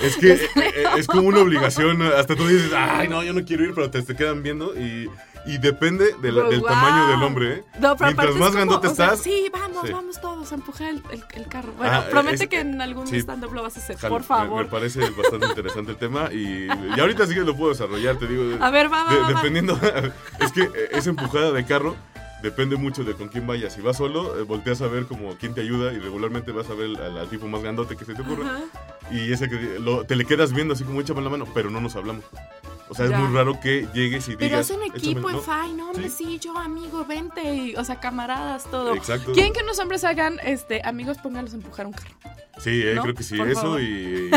Es 0.02 0.18
que 0.18 0.32
eh, 0.56 0.84
es 0.98 1.06
como 1.06 1.28
una 1.28 1.40
obligación, 1.48 2.02
hasta 2.02 2.36
tú 2.36 2.48
dices, 2.48 2.72
ay, 2.76 3.08
no, 3.08 3.24
yo 3.24 3.34
no 3.34 3.46
quiero 3.46 3.64
ir, 3.64 3.74
pero 3.76 3.92
te, 3.92 4.02
te 4.02 4.16
quedan 4.16 4.42
viendo 4.42 4.74
y, 4.76 5.10
y 5.46 5.58
depende 5.58 6.13
de 6.22 6.31
la- 6.31 6.43
Wow. 6.43 6.51
del 6.51 6.63
tamaño 6.63 7.08
del 7.08 7.24
hombre, 7.24 7.53
¿eh? 7.53 7.63
No, 7.79 7.96
pero 7.96 8.08
Mientras 8.12 8.29
más 8.36 8.39
como, 8.50 8.51
grandote 8.51 8.88
o 8.88 8.96
sea, 8.96 9.05
estás, 9.05 9.22
sí, 9.22 9.50
vamos, 9.51 9.88
sí. 9.88 9.93
vamos 9.93 10.22
todos 10.22 10.51
a 10.51 10.55
empujar 10.55 10.89
el, 10.89 11.03
el- 11.12 11.24
el 11.34 11.48
carro. 11.48 11.72
Bueno, 11.77 11.93
Ah, 11.93 12.05
promete 12.10 12.43
es- 12.43 12.50
que 12.50 12.60
en 12.60 12.81
algún 12.81 13.08
sí. 13.08 13.17
stand-up 13.17 13.53
lo 13.53 13.63
vas 13.63 13.77
a 13.77 13.79
hacer, 13.79 13.98
por 14.10 14.24
favor. 14.24 14.63
Me, 14.65 14.69
parece 14.69 15.00
bastante 15.12 15.46
interesante 15.48 15.91
el 15.91 15.98
tema 15.98 16.29
y, 16.31 16.67
y 16.96 17.00
ahorita 17.00 17.25
sí 17.27 17.34
que 17.34 17.41
lo 17.41 17.55
puedo 17.55 17.69
desarrollar, 17.72 18.17
te 18.17 18.27
digo. 18.27 18.63
A 18.63 18.69
ver, 18.69 18.91
va, 18.91 19.03
va, 19.05 19.13
de- 19.13 19.19
va, 19.19 19.24
va. 19.31 19.34
dependiendo, 19.34 19.79
es 20.39 20.51
que 20.51 20.69
esa 20.91 21.10
empujada 21.10 21.51
de 21.51 21.65
carro 21.65 21.96
depende 22.43 22.75
mucho 22.77 23.03
de 23.03 23.15
con 23.15 23.27
quién 23.29 23.46
vayas. 23.48 23.74
Si 23.74 23.81
vas 23.81 23.98
solo, 23.98 24.39
eh, 24.39 24.43
volteas 24.43 24.81
a 24.81 24.88
ver 24.88 25.05
como 25.08 25.36
quién 25.36 25.53
te 25.53 25.62
ayuda 25.62 25.91
y 25.93 26.00
regularmente 26.00 26.51
vas 26.53 26.69
a 26.69 26.74
ver 26.74 26.98
al, 27.01 27.17
al 27.17 27.29
tipo 27.29 27.48
más 27.48 27.62
grandote 27.62 27.96
que 27.98 28.05
se 28.05 28.13
te 28.13 28.22
ocurra. 28.22 28.46
Ajá. 28.46 28.63
Y 29.12 29.31
ese 29.34 29.50
que 29.50 29.77
lo- 29.79 30.05
te 30.05 30.15
le 30.15 30.24
quedas 30.25 30.53
viendo 30.53 30.74
así 30.74 30.84
como 30.84 31.01
échame 31.01 31.22
la 31.22 31.29
mano, 31.29 31.46
pero 31.53 31.69
no 31.69 31.81
nos 31.81 31.96
hablamos. 31.96 32.24
O 32.89 32.96
sea, 32.96 33.08
Ya. 33.08 33.17
es 33.17 33.22
muy 33.24 33.36
raro 33.38 33.60
que 33.60 33.88
llegues 33.93 34.27
y 34.29 34.36
Pero 34.36 34.46
digas. 34.58 34.69
es 34.69 34.75
un 34.75 34.84
equipo, 34.84 35.29
¿no? 35.31 35.38
en 35.38 35.43
fine, 35.43 35.84
hombre, 35.84 36.10
Sí. 36.10 36.25
sí. 36.25 36.39
yo, 36.39 36.58
amigo, 36.58 37.05
vente, 37.05 37.53
y, 37.53 37.75
o 37.75 37.84
sea, 37.86 38.00
camaradas, 38.00 38.63
todo. 38.65 38.96
Exacto. 38.96 39.31
¿Quieren 39.34 39.53
que 39.53 39.62
unos 39.63 39.77
hombres 39.79 40.03
hagan, 40.03 40.39
este, 40.43 40.81
amigos, 40.84 41.17
pónganlos 41.19 41.53
a 41.53 41.58
empujar 41.58 41.86
un 41.86 41.93
carro? 41.93 42.15
Sí, 42.58 42.81
eh, 42.84 42.93
¿No? 42.96 43.03
creo 43.03 43.13
que 43.15 43.24
sí. 43.24 43.38
Por 43.38 43.48
Eso 43.50 43.79
y, 43.79 44.29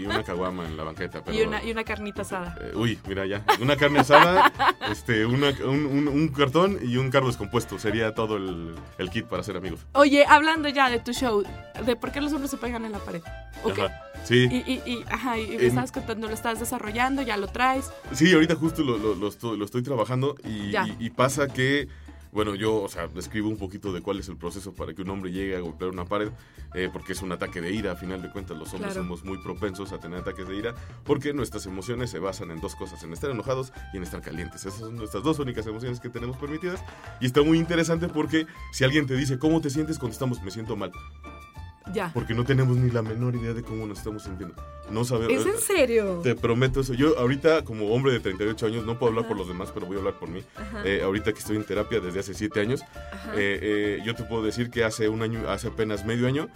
y 0.00 0.04
una 0.06 0.24
caguama 0.24 0.64
en 0.66 0.76
la 0.76 0.82
banqueta. 0.82 1.22
Pero, 1.24 1.36
Y, 1.38 1.42
una, 1.42 1.62
y 1.62 1.70
una 1.70 1.84
carnita 1.84 2.22
asada. 2.22 2.56
eh, 2.60 2.72
uy, 2.74 2.98
mira 3.06 3.26
ya. 3.26 3.44
Una 3.60 3.76
carne 3.76 4.00
asada, 4.00 4.50
este, 4.90 5.24
una- 5.24 5.50
un, 5.64 5.86
un- 5.86 6.08
un 6.08 6.28
cartón 6.28 6.78
y 6.82 6.96
un 6.96 7.10
carro 7.10 7.28
descompuesto. 7.28 7.78
Sería 7.78 8.12
todo 8.14 8.38
el, 8.38 8.74
el 8.98 9.10
kit 9.10 9.26
para 9.26 9.42
ser 9.44 9.56
amigos. 9.56 9.86
Oye, 9.92 10.24
hablando 10.26 10.68
ya 10.68 10.88
de 10.90 10.98
tu 10.98 11.12
show, 11.12 11.44
de 11.84 11.96
por 11.96 12.10
qué 12.10 12.20
los 12.20 12.32
hombres 12.32 12.50
se 12.50 12.56
pegan 12.56 12.84
en 12.84 12.92
la 12.92 12.98
pared. 12.98 13.22
¿Ok? 13.62 13.78
Ajá. 13.78 14.02
Sí. 14.24 14.48
Y, 14.50 14.56
y, 14.72 14.82
y, 14.86 15.04
ajá, 15.10 15.38
y 15.38 15.48
me 15.48 15.54
En- 15.56 15.60
estabas 15.66 15.92
contando, 15.92 16.28
lo 16.28 16.34
estás 16.34 16.60
desarrollando, 16.60 17.22
ya 17.22 17.36
lo 17.36 17.48
traes. 17.48 17.90
Sí, 18.12 18.32
ahorita 18.32 18.54
justo 18.54 18.82
lo, 18.82 18.96
lo- 18.98 19.14
lo 19.14 19.28
estoy, 19.28 19.58
lo 19.58 19.64
estoy 19.64 19.82
trabajando 19.82 20.36
y- 20.44 20.72
y 20.98 21.10
pasa 21.10 21.48
que 21.48 21.88
bueno, 22.32 22.54
yo, 22.54 22.76
o 22.82 22.88
sea, 22.88 23.08
describo 23.08 23.48
un 23.48 23.56
poquito 23.56 23.92
de 23.92 24.02
cuál 24.02 24.20
es 24.20 24.28
el 24.28 24.36
proceso 24.36 24.72
para 24.72 24.94
que 24.94 25.02
un 25.02 25.10
hombre 25.10 25.32
llegue 25.32 25.56
a 25.56 25.58
golpear 25.58 25.90
una 25.90 26.04
pared, 26.04 26.30
eh, 26.76 26.88
porque 26.92 27.12
es 27.12 27.22
un 27.22 27.32
ataque 27.32 27.60
de 27.60 27.72
ira, 27.72 27.90
a 27.90 27.96
final 27.96 28.22
de 28.22 28.30
cuentas 28.30 28.56
los 28.56 28.72
hombres 28.72 28.92
Claro. 28.92 29.02
somos 29.08 29.24
muy 29.24 29.38
propensos 29.42 29.90
a 29.90 29.98
tener 29.98 30.20
ataques 30.20 30.46
de 30.46 30.54
ira, 30.54 30.76
porque 31.02 31.32
nuestras 31.32 31.66
emociones 31.66 32.08
se 32.08 32.20
basan 32.20 32.52
en 32.52 32.60
dos 32.60 32.76
cosas, 32.76 33.02
en 33.02 33.12
estar 33.12 33.32
enojados 33.32 33.72
y 33.92 33.96
en 33.96 34.04
estar 34.04 34.20
calientes. 34.22 34.64
Esas 34.64 34.78
son 34.78 34.94
nuestras 34.94 35.24
dos 35.24 35.40
únicas 35.40 35.66
emociones 35.66 35.98
que 35.98 36.08
tenemos 36.08 36.36
permitidas. 36.36 36.80
Y 37.20 37.26
está 37.26 37.42
muy 37.42 37.58
interesante 37.58 38.06
porque 38.06 38.46
si 38.70 38.84
alguien 38.84 39.08
te 39.08 39.16
dice, 39.16 39.36
¿cómo 39.40 39.60
te 39.60 39.68
sientes? 39.68 39.98
Contestamos, 39.98 40.40
me 40.40 40.52
siento 40.52 40.76
mal, 40.76 40.92
Ya. 41.92 42.10
porque 42.12 42.34
no 42.34 42.44
tenemos 42.44 42.76
ni 42.76 42.90
la 42.90 43.02
menor 43.02 43.34
idea 43.34 43.52
de 43.52 43.62
cómo 43.62 43.86
nos 43.86 43.98
estamos 43.98 44.22
sintiendo. 44.22 44.54
No 44.90 45.04
sabemos. 45.04 45.46
¿Es 45.46 45.46
en 45.46 45.60
serio? 45.60 46.20
Te 46.22 46.34
prometo 46.34 46.80
eso. 46.80 46.94
Yo 46.94 47.18
ahorita, 47.18 47.62
como 47.64 47.92
hombre 47.92 48.12
de 48.12 48.20
38 48.20 48.66
años, 48.66 48.86
no 48.86 48.98
puedo 48.98 49.10
hablar 49.10 49.28
por 49.28 49.36
los 49.36 49.48
demás, 49.48 49.70
pero 49.72 49.86
voy 49.86 49.96
a 49.96 49.98
hablar 50.00 50.14
por 50.14 50.28
mí. 50.28 50.42
Eh, 50.84 51.00
ahorita 51.02 51.32
que 51.32 51.38
estoy 51.38 51.56
en 51.56 51.64
terapia 51.64 52.00
desde 52.00 52.20
hace 52.20 52.34
7 52.34 52.60
años, 52.60 52.82
eh, 53.34 53.58
eh, 53.62 54.02
yo 54.04 54.14
te 54.14 54.24
puedo 54.24 54.42
decir 54.42 54.70
que 54.70 54.84
hace 54.84 55.08
un 55.08 55.22
año, 55.22 55.48
hace 55.48 55.68
apenas 55.68 56.04
medio 56.04 56.26
año, 56.26 56.48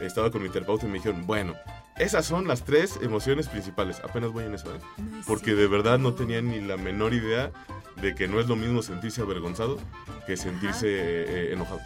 estaba 0.00 0.30
con 0.30 0.42
mi 0.42 0.48
terapeuta 0.48 0.86
y 0.86 0.88
me 0.88 0.94
dijeron, 0.94 1.26
bueno, 1.26 1.54
esas 1.98 2.24
son 2.24 2.48
las 2.48 2.64
tres 2.64 2.98
emociones 3.02 3.48
principales. 3.48 4.00
Apenas 4.02 4.32
voy 4.32 4.44
en 4.44 4.54
eso, 4.54 4.74
¿eh? 4.74 4.78
No 4.98 5.20
Porque 5.26 5.54
de 5.54 5.66
verdad 5.66 5.98
no 5.98 6.14
tenía 6.14 6.40
ni 6.40 6.60
la 6.60 6.76
menor 6.76 7.12
idea 7.12 7.52
de 8.00 8.14
que 8.14 8.26
no 8.28 8.40
es 8.40 8.48
lo 8.48 8.56
mismo 8.56 8.82
sentirse 8.82 9.20
avergonzado 9.20 9.78
que 10.26 10.36
sentirse 10.36 10.88
eh, 10.88 11.24
eh, 11.28 11.50
enojado. 11.52 11.80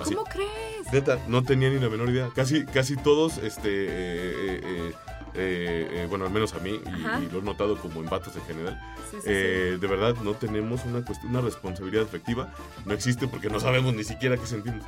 Así. 0.00 0.14
¿Cómo 0.14 0.26
crees? 0.28 0.92
Neta, 0.92 1.18
no 1.28 1.42
tenía 1.42 1.70
ni 1.70 1.78
la 1.78 1.88
menor 1.88 2.10
idea. 2.10 2.30
Casi, 2.34 2.64
casi 2.64 2.96
todos, 2.96 3.38
este, 3.38 3.68
eh, 3.68 4.92
eh, 5.34 5.90
eh, 5.92 6.06
bueno, 6.08 6.26
al 6.26 6.30
menos 6.30 6.54
a 6.54 6.58
mí, 6.58 6.80
y, 6.84 7.32
lo 7.32 7.38
he 7.38 7.42
notado 7.42 7.78
como 7.78 8.00
en 8.00 8.08
vatos 8.08 8.36
en 8.36 8.42
general, 8.42 8.80
Sí, 9.10 9.16
sí, 9.18 9.28
sí. 9.28 9.32
de 9.32 9.86
verdad 9.86 10.16
no 10.22 10.34
tenemos 10.34 10.84
una, 10.84 11.04
una 11.24 11.40
responsabilidad 11.40 12.04
afectiva. 12.04 12.52
No 12.86 12.94
existe 12.94 13.28
porque 13.28 13.48
no 13.50 13.60
sabemos 13.60 13.94
ni 13.94 14.04
siquiera 14.04 14.36
qué 14.36 14.46
sentimos. 14.46 14.84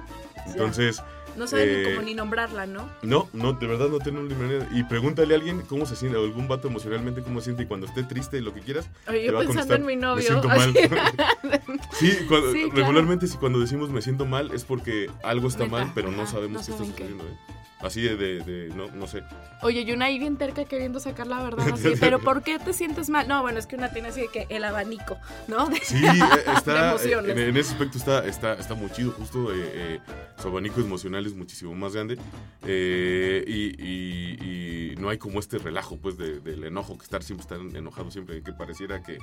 Entonces, 0.46 1.02
No 1.36 1.46
saben 1.46 1.68
ni 1.68 1.74
eh, 1.80 1.84
cómo 1.94 2.02
ni 2.06 2.14
nombrarla, 2.14 2.66
¿no? 2.66 2.88
no, 3.02 3.28
no, 3.32 3.52
de 3.54 3.66
verdad 3.66 3.88
no 3.88 3.98
tenemos 3.98 4.28
ni 4.28 4.34
manera. 4.34 4.68
Y 4.72 4.84
pregúntale 4.84 5.34
a 5.34 5.36
alguien 5.38 5.62
cómo 5.62 5.84
se 5.86 5.96
siente, 5.96 6.16
o 6.18 6.24
algún 6.24 6.46
vato 6.48 6.68
emocionalmente 6.68 7.22
cómo 7.22 7.40
se 7.40 7.44
siente, 7.46 7.64
y 7.64 7.66
cuando 7.66 7.86
esté 7.86 8.02
triste 8.04 8.38
y 8.38 8.40
lo 8.40 8.54
que 8.54 8.60
quieras, 8.60 8.88
Oye, 9.08 9.24
yo 9.26 9.38
pensando 9.38 9.74
en 9.74 9.86
mi 9.86 9.96
"Me 9.96 10.02
novio. 10.02 10.22
siento 10.22 10.48
así. 10.50 10.72
Sí, 11.98 12.16
cuando- 12.28 12.52
Sí, 12.52 12.62
claro. 12.64 12.76
regularmente 12.76 13.26
si 13.26 13.36
cuando 13.38 13.60
decimos 13.60 13.88
me 13.90 14.02
siento 14.02 14.26
mal 14.26 14.50
es 14.52 14.64
porque 14.64 15.08
algo 15.22 15.48
está 15.48 15.66
mal, 15.66 15.92
pero 15.94 16.10
no 16.10 16.26
sabemos 16.26 16.60
no 16.60 16.66
qué 16.66 16.72
está 16.72 16.84
qué. 16.84 16.90
sucediendo. 16.90 17.24
¿eh? 17.24 17.36
Así 17.84 18.00
de, 18.00 18.16
de- 18.16 18.40
de- 18.42 18.68
no, 18.74 18.90
no 18.92 19.06
sé. 19.06 19.22
Oye, 19.62 19.82
y 19.82 19.92
una 19.92 20.06
ahí 20.06 20.18
bien 20.18 20.36
terca 20.38 20.64
queriendo 20.64 21.00
sacar 21.00 21.26
la 21.26 21.42
verdad 21.42 21.68
así, 21.74 21.92
pero 22.00 22.18
¿por 22.18 22.42
qué 22.42 22.58
te 22.58 22.72
sientes 22.72 23.10
mal? 23.10 23.28
No, 23.28 23.42
bueno, 23.42 23.58
es 23.58 23.66
que 23.66 23.76
una 23.76 23.92
tiene 23.92 24.08
así 24.08 24.22
de 24.22 24.28
que 24.28 24.46
el 24.48 24.64
abanico, 24.64 25.18
¿no? 25.48 25.66
De- 25.66 25.80
Sí, 25.84 25.96
eh, 26.04 26.20
está, 26.56 26.72
De 26.82 26.88
emociones. 26.90 27.30
en, 27.32 27.38
en 27.38 27.56
ese 27.58 27.72
aspecto 27.72 27.98
está, 27.98 28.24
está, 28.26 28.54
está 28.54 28.74
muy 28.74 28.90
chido, 28.90 29.10
justo 29.12 29.52
eh, 29.52 29.56
eh, 29.74 30.00
su 30.40 30.48
abanico 30.48 30.80
emocional 30.80 31.26
es 31.26 31.34
muchísimo 31.34 31.74
más 31.74 31.92
grande 31.94 32.18
eh, 32.66 33.44
y, 33.46 33.82
y- 33.82 34.92
y 34.92 34.96
no 34.96 35.08
hay 35.10 35.18
como 35.18 35.38
este 35.40 35.58
relajo 35.58 35.98
pues 35.98 36.16
de- 36.16 36.40
del 36.40 36.64
enojo, 36.64 36.96
que 36.96 37.04
estar 37.04 37.22
siempre 37.22 37.42
estar 37.42 37.58
enojado 37.76 38.10
siempre, 38.10 38.42
que 38.42 38.52
pareciera 38.52 39.02
que... 39.02 39.14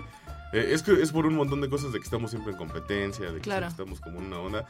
eh, 0.54 0.70
es 0.72 0.84
que 0.84 0.94
es 1.02 1.12
por 1.12 1.26
un 1.26 1.34
montón 1.36 1.62
de 1.62 1.70
cosas 1.70 1.92
de 1.92 2.00
que 2.00 2.04
estamos 2.06 2.30
siempre 2.32 2.52
en 2.52 2.58
competencia, 2.58 3.26
de 3.32 3.36
que 3.36 3.42
Claro. 3.42 3.68
estamos 3.68 4.00
como 4.02 4.20
en 4.20 4.26
una 4.28 4.40
onda 4.40 4.66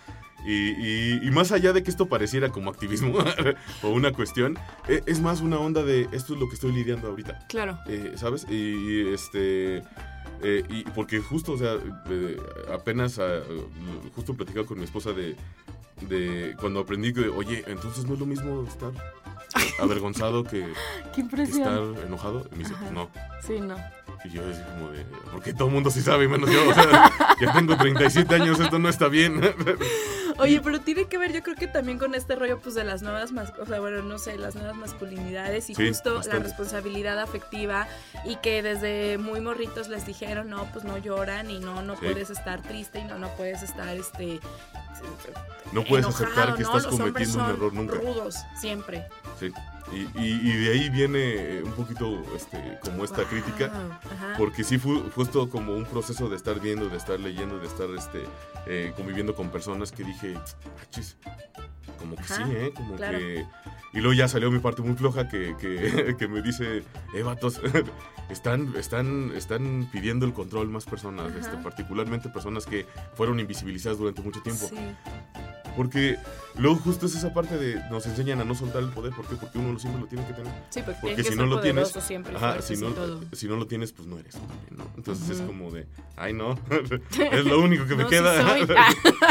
y, 0.45 0.51
y- 0.53 1.19
y 1.27 1.31
más 1.31 1.51
allá 1.51 1.74
de 1.74 1.83
que 1.83 1.89
esto 1.91 2.07
pareciera 2.07 2.50
como 2.50 2.69
activismo 2.69 3.17
o 3.83 3.89
una 3.89 4.11
cuestión, 4.13 4.57
eh, 4.88 5.01
es 5.05 5.19
más 5.21 5.41
una 5.41 5.57
onda 5.59 5.83
de 5.83 6.07
esto 6.11 6.33
es 6.33 6.39
lo 6.39 6.47
que 6.47 6.55
estoy 6.55 6.71
lidiando 6.71 7.07
ahorita. 7.09 7.39
Claro. 7.50 7.77
Eh, 7.88 8.13
¿Sabes? 8.15 8.45
Y, 8.50 8.53
y, 8.55 9.13
este. 9.13 9.77
eh, 10.43 10.63
y 10.69 10.83
porque 10.95 11.19
justo, 11.19 11.53
o 11.53 11.57
sea, 11.57 11.75
eh, 12.09 12.38
apenas, 12.73 13.19
ah, 13.19 13.39
justo 14.15 14.33
platicaba 14.35 14.65
con 14.65 14.77
mi 14.79 14.85
esposa 14.85 15.11
de, 15.13 15.35
de 16.07 16.55
cuando 16.59 16.79
aprendí 16.81 17.13
que, 17.13 17.27
oye, 17.29 17.63
entonces 17.67 18.05
no 18.05 18.13
es 18.13 18.19
lo 18.19 18.25
mismo 18.25 18.65
estar 18.67 18.91
avergonzado 19.79 20.43
que, 20.43 20.61
Qué 20.61 21.11
que 21.15 21.21
impresión. 21.21 21.61
estar 21.91 22.05
enojado. 22.07 22.47
Y 22.51 22.55
me 22.55 22.63
dice, 22.63 22.73
Ajá. 22.75 22.91
no. 22.91 23.09
Sí, 23.45 23.59
no. 23.59 23.75
Y 24.23 24.29
yo 24.29 24.43
así 24.47 24.61
como 24.75 24.91
de, 24.91 25.03
porque 25.31 25.51
todo 25.51 25.67
el 25.69 25.73
mundo 25.73 25.89
sí 25.89 26.00
sabe, 26.01 26.27
menos 26.27 26.47
yo. 26.51 26.69
O 26.69 26.73
sea, 26.75 27.11
ya 27.41 27.53
tengo 27.53 27.75
37 27.75 28.35
años, 28.35 28.59
esto 28.59 28.77
no 28.77 28.88
está 28.88 29.07
bien. 29.07 29.41
Oye, 30.41 30.62
pero 30.62 30.81
tiene 30.81 31.05
que 31.05 31.17
ver, 31.17 31.31
yo 31.33 31.43
creo 31.43 31.55
que 31.55 31.67
también 31.67 31.98
con 32.00 32.15
este 32.15 32.36
rollo, 32.36 32.60
pues, 32.60 32.75
de 32.75 32.84
las 32.84 33.01
nuevas, 33.01 33.32
o 33.60 33.65
sea, 33.65 33.80
bueno, 33.80 34.01
no 34.01 34.17
sé, 34.17 34.38
las 34.38 34.56
nuevas 34.56 34.75
masculinidades 34.75 35.69
y 35.69 35.75
Sí, 35.75 35.88
justo 35.89 36.15
bastante. 36.15 36.39
la 36.39 36.43
responsabilidad 36.45 37.19
afectiva 37.19 37.88
y 38.25 38.36
que 38.38 38.62
desde 38.63 39.17
muy 39.17 39.39
morritos 39.41 39.88
les 39.88 40.06
dijeron, 40.06 40.49
no, 40.49 40.65
pues 40.73 40.84
no 40.86 40.97
lloran 40.97 41.49
y 41.49 41.60
no, 41.60 41.82
no 41.82 41.95
Sí. 41.95 42.01
puedes 42.06 42.30
estar 42.30 42.62
triste 42.62 42.99
y 42.99 43.04
no, 43.06 43.17
no 43.19 43.30
puedes 43.36 43.62
estar, 43.63 43.95
este... 43.95 44.39
No 45.71 45.84
puedes 45.84 46.06
enojado, 46.06 46.25
aceptar 46.25 46.56
que 46.56 46.63
¿no? 46.63 46.67
estás 46.69 46.84
Los 46.91 46.99
cometiendo 46.99 47.43
un 47.43 47.49
error 47.49 47.73
nunca. 47.73 47.95
rudos, 47.95 48.36
siempre. 48.60 49.08
Sí. 49.41 49.51
Y, 49.91 50.19
y- 50.21 50.39
y 50.51 50.58
de 50.65 50.71
ahí 50.71 50.89
viene 50.89 51.19
eh, 51.58 51.63
un 51.65 51.71
poquito 51.73 52.23
este, 52.36 52.80
como 52.82 53.04
esta 53.04 53.23
Wow, 53.23 53.25
crítica. 53.25 53.65
ajá. 53.65 54.36
Porque 54.38 54.63
sí 54.63 54.77
fue 54.77 55.01
justo 55.15 55.49
como 55.49 55.73
un 55.73 55.84
proceso 55.86 56.30
de 56.30 56.36
estar 56.38 56.60
viendo, 56.62 56.88
de 56.88 56.95
estar 56.97 57.19
leyendo, 57.19 57.60
de 57.60 57.67
estar 57.67 57.89
este, 57.97 58.23
eh, 58.67 58.93
conviviendo 58.95 59.36
con 59.36 59.49
personas 59.49 59.91
que 59.91 60.04
dije, 60.06 60.36
"Achis, 60.82 61.17
como 62.01 62.15
que 62.15 62.21
Ajá, 62.23 62.35
sí, 62.45 62.51
¿eh? 62.51 62.71
Como 62.75 62.95
claro. 62.95 63.17
que... 63.17 63.45
Y 63.93 63.97
luego 63.99 64.13
ya 64.13 64.27
salió 64.27 64.49
mi 64.51 64.59
parte 64.59 64.81
muy 64.81 64.95
floja 64.95 65.27
que, 65.29 65.55
que, 65.59 66.15
que 66.19 66.27
me 66.27 66.41
dice, 66.41 66.83
eh, 67.13 67.23
vatos, 67.23 67.61
están, 68.29 68.73
están, 68.77 69.31
están 69.35 69.89
pidiendo 69.91 70.25
el 70.25 70.33
control 70.33 70.69
más 70.69 70.85
personas, 70.85 71.29
Ajá. 71.31 71.39
este, 71.39 71.57
particularmente 71.57 72.29
personas 72.29 72.65
que 72.65 72.85
fueron 73.15 73.39
invisibilizadas 73.39 73.97
durante 73.97 74.21
mucho 74.21 74.41
tiempo. 74.41 74.67
Sí, 74.69 74.75
Porque 75.75 76.17
luego 76.57 76.77
justo 76.77 77.05
es 77.05 77.15
esa 77.15 77.33
parte 77.33 77.57
de 77.57 77.75
nos 77.89 78.05
enseñan 78.05 78.39
a 78.39 78.45
no 78.45 78.55
soltar 78.55 78.81
el 78.83 78.89
poder. 78.89 79.13
¿Por 79.13 79.25
qué? 79.27 79.35
Porque 79.35 79.57
uno 79.57 79.77
siempre 79.79 80.01
lo 80.01 80.07
tiene 80.07 80.25
que 80.25 80.33
tener. 80.33 80.53
sí, 80.69 80.81
porque, 80.85 80.99
Porque 81.01 81.23
si 81.25 81.35
no 81.35 81.45
lo 81.45 81.59
tienes, 81.59 81.89
siempre, 81.89 82.35
Ajá, 82.37 82.61
si 82.61 82.77
no, 82.77 82.93
si 83.33 83.47
no 83.49 83.57
lo 83.57 83.67
tienes, 83.67 83.91
pues 83.91 84.07
no 84.07 84.17
eres 84.19 84.35
¿no? 84.69 84.85
Entonces 84.95 85.29
es 85.29 85.41
como 85.41 85.69
de, 85.71 85.85
ay 86.15 86.31
no, 86.33 86.57
es 87.31 87.45
lo 87.45 87.59
único 87.59 87.85
que 87.85 87.95
me 87.95 88.03
No, 88.03 88.09
sí 88.09 88.15
queda. 88.15 88.41
soy. 88.47 88.67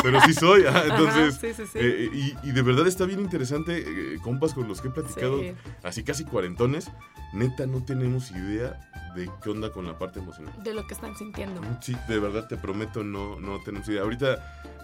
Pero 0.03 0.21
sí 0.23 0.35
soy. 0.35 0.65
ajá, 0.67 0.79
Ajá, 0.81 0.89
entonces, 0.89 1.39
sí, 1.41 1.55
sí, 1.55 1.63
sí. 1.73 1.79
eh, 1.81 2.11
y, 2.13 2.49
y 2.49 2.53
de 2.61 2.67
verdad 2.67 2.87
está 2.87 3.07
bien 3.07 3.21
interesante, 3.21 3.79
eh, 4.15 4.19
compas 4.23 4.53
con 4.53 4.69
los 4.69 4.83
que 4.83 4.89
he 4.89 4.91
platicado, 4.91 5.39
Sí. 5.41 5.55
así 5.83 6.05
casi 6.05 6.25
cuarentones, 6.25 6.91
neta 7.33 7.67
no 7.67 7.83
tenemos 7.83 8.31
idea 8.33 8.79
de 9.17 9.31
qué 9.43 9.49
onda 9.51 9.73
con 9.73 9.87
la 9.87 9.99
parte 9.99 10.19
emocional. 10.21 10.53
de 10.63 10.75
lo 10.75 10.87
que 10.87 10.93
están 10.95 11.17
sintiendo. 11.17 11.63
Sí, 11.81 11.97
de 12.07 12.19
verdad 12.19 12.47
te 12.49 12.57
prometo, 12.59 13.03
no, 13.03 13.41
no 13.41 13.61
tenemos 13.63 13.89
idea. 13.89 14.03
Ahorita, 14.03 14.35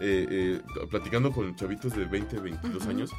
eh, 0.00 0.26
eh, 0.30 0.60
platicando 0.90 1.32
con 1.32 1.54
chavitos 1.54 1.94
de 1.94 2.06
20, 2.06 2.38
22 2.40 2.82
Ujú. 2.82 2.90
años, 2.90 3.10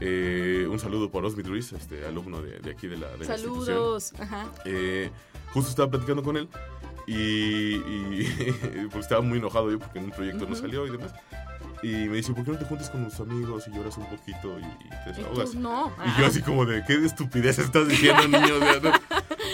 eh, 0.00 0.66
un 0.70 0.78
saludo 0.78 1.10
por 1.10 1.24
Osmi 1.24 1.42
Ruiz, 1.42 1.72
este 1.72 2.06
alumno 2.06 2.40
de, 2.40 2.60
de 2.60 2.70
aquí 2.70 2.86
de 2.86 2.98
la, 2.98 3.08
de 3.16 3.18
la. 3.18 3.24
Saludos. 3.36 4.12
Ajá. 4.20 4.46
Eh, 4.64 5.10
justo 5.52 5.70
estaba 5.70 5.90
platicando 5.90 6.22
con 6.22 6.36
él 6.36 6.48
y, 7.06 7.74
y 7.76 8.28
porque 8.90 9.00
estaba 9.00 9.22
muy 9.22 9.38
enojado 9.38 9.70
yo 9.72 9.78
porque 9.80 9.98
en 9.98 10.04
un 10.06 10.10
proyecto 10.12 10.44
no 10.44 10.52
Ujú. 10.52 10.60
salió 10.60 10.86
y 10.86 10.90
demás. 10.90 11.12
Y 11.82 12.08
me 12.08 12.16
dice, 12.16 12.32
¿por 12.34 12.44
qué 12.44 12.50
no 12.50 12.58
te 12.58 12.64
juntas 12.64 12.90
con 12.90 13.04
tus 13.08 13.20
amigos 13.20 13.64
y 13.68 13.70
lloras 13.76 13.96
un 13.98 14.06
poquito 14.06 14.58
y, 14.58 14.64
y 14.64 14.88
te 15.04 15.10
desahogas? 15.12 15.54
no. 15.54 15.92
Y 16.04 16.20
yo 16.20 16.26
así 16.26 16.42
como 16.42 16.64
de, 16.66 16.82
¿qué 16.84 16.94
estupidez 17.04 17.58
estás 17.60 17.86
diciendo, 17.86 18.26
niño? 18.26 18.56
O 18.56 18.58
sea, 18.58 18.80
no. 18.82 18.92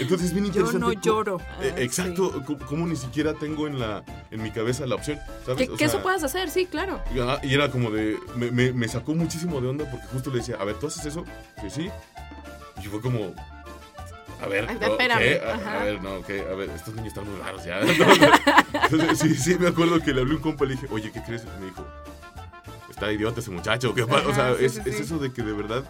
Entonces 0.00 0.28
es 0.28 0.32
bien 0.34 0.50
Yo 0.50 0.72
no 0.72 0.92
lloro. 0.92 1.38
eh, 1.60 1.72
Ah, 1.76 1.80
exacto, 1.80 2.42
cómo, 2.46 2.58
cómo 2.66 2.86
ni 2.86 2.96
siquiera 2.96 3.34
tengo 3.34 3.66
en 3.66 3.78
la 3.78 4.02
en 4.30 4.42
mi 4.42 4.50
cabeza 4.50 4.86
la 4.86 4.94
opción, 4.96 5.18
¿sabes? 5.44 5.68
Que, 5.68 5.74
O 5.74 5.76
que 5.76 5.84
eso 5.84 6.02
puedas 6.02 6.24
hacer, 6.24 6.48
sí, 6.50 6.66
claro. 6.66 7.00
y, 7.42 7.54
era 7.54 7.70
como 7.70 7.90
de, 7.90 8.18
me, 8.36 8.50
me- 8.50 8.72
me 8.72 8.88
sacó 8.88 9.14
muchísimo 9.14 9.60
de 9.60 9.68
onda 9.68 9.88
porque 9.90 10.06
justo 10.06 10.30
le 10.30 10.38
decía, 10.38 10.56
a 10.58 10.64
ver, 10.64 10.76
¿tú 10.76 10.86
haces 10.88 11.04
eso? 11.04 11.24
Sí, 11.60 11.68
sí. 11.70 11.90
Y 12.82 12.86
fue 12.86 13.00
como, 13.00 13.34
a 14.42 14.46
ver, 14.48 14.66
¿qué? 14.66 14.84
A, 14.84 15.84
ver, 15.84 16.02
no, 16.02 16.22
¿qué? 16.22 16.40
A 16.40 16.54
ver, 16.54 16.70
estos 16.70 16.94
niños 16.94 17.08
están 17.08 17.28
muy 17.30 17.38
raros 17.38 17.64
ya. 17.64 17.80
Entonces, 18.90 19.18
sí, 19.18 19.34
sí, 19.34 19.56
me 19.58 19.68
acuerdo 19.68 20.00
que 20.00 20.12
le 20.12 20.22
hablé 20.22 20.32
a 20.32 20.36
un 20.36 20.42
compa 20.42 20.64
y 20.64 20.68
le 20.68 20.74
dije, 20.74 20.86
oye, 20.90 21.12
¿qué 21.12 21.22
crees? 21.22 21.44
Y 21.44 21.60
me 21.60 21.66
dijo, 21.66 21.86
está 22.94 23.12
idiota 23.12 23.40
ese 23.40 23.50
muchacho, 23.50 23.94
¿qué 23.94 24.06
pasa? 24.06 24.28
O 24.28 24.34
sea, 24.34 24.46
Ajá, 24.48 24.56
sí, 24.58 24.64
es, 24.64 24.74
sí, 24.74 24.80
es 24.86 24.96
sí. 24.96 25.02
eso 25.02 25.18
de 25.18 25.32
que 25.32 25.42
de 25.42 25.52
verdad 25.52 25.84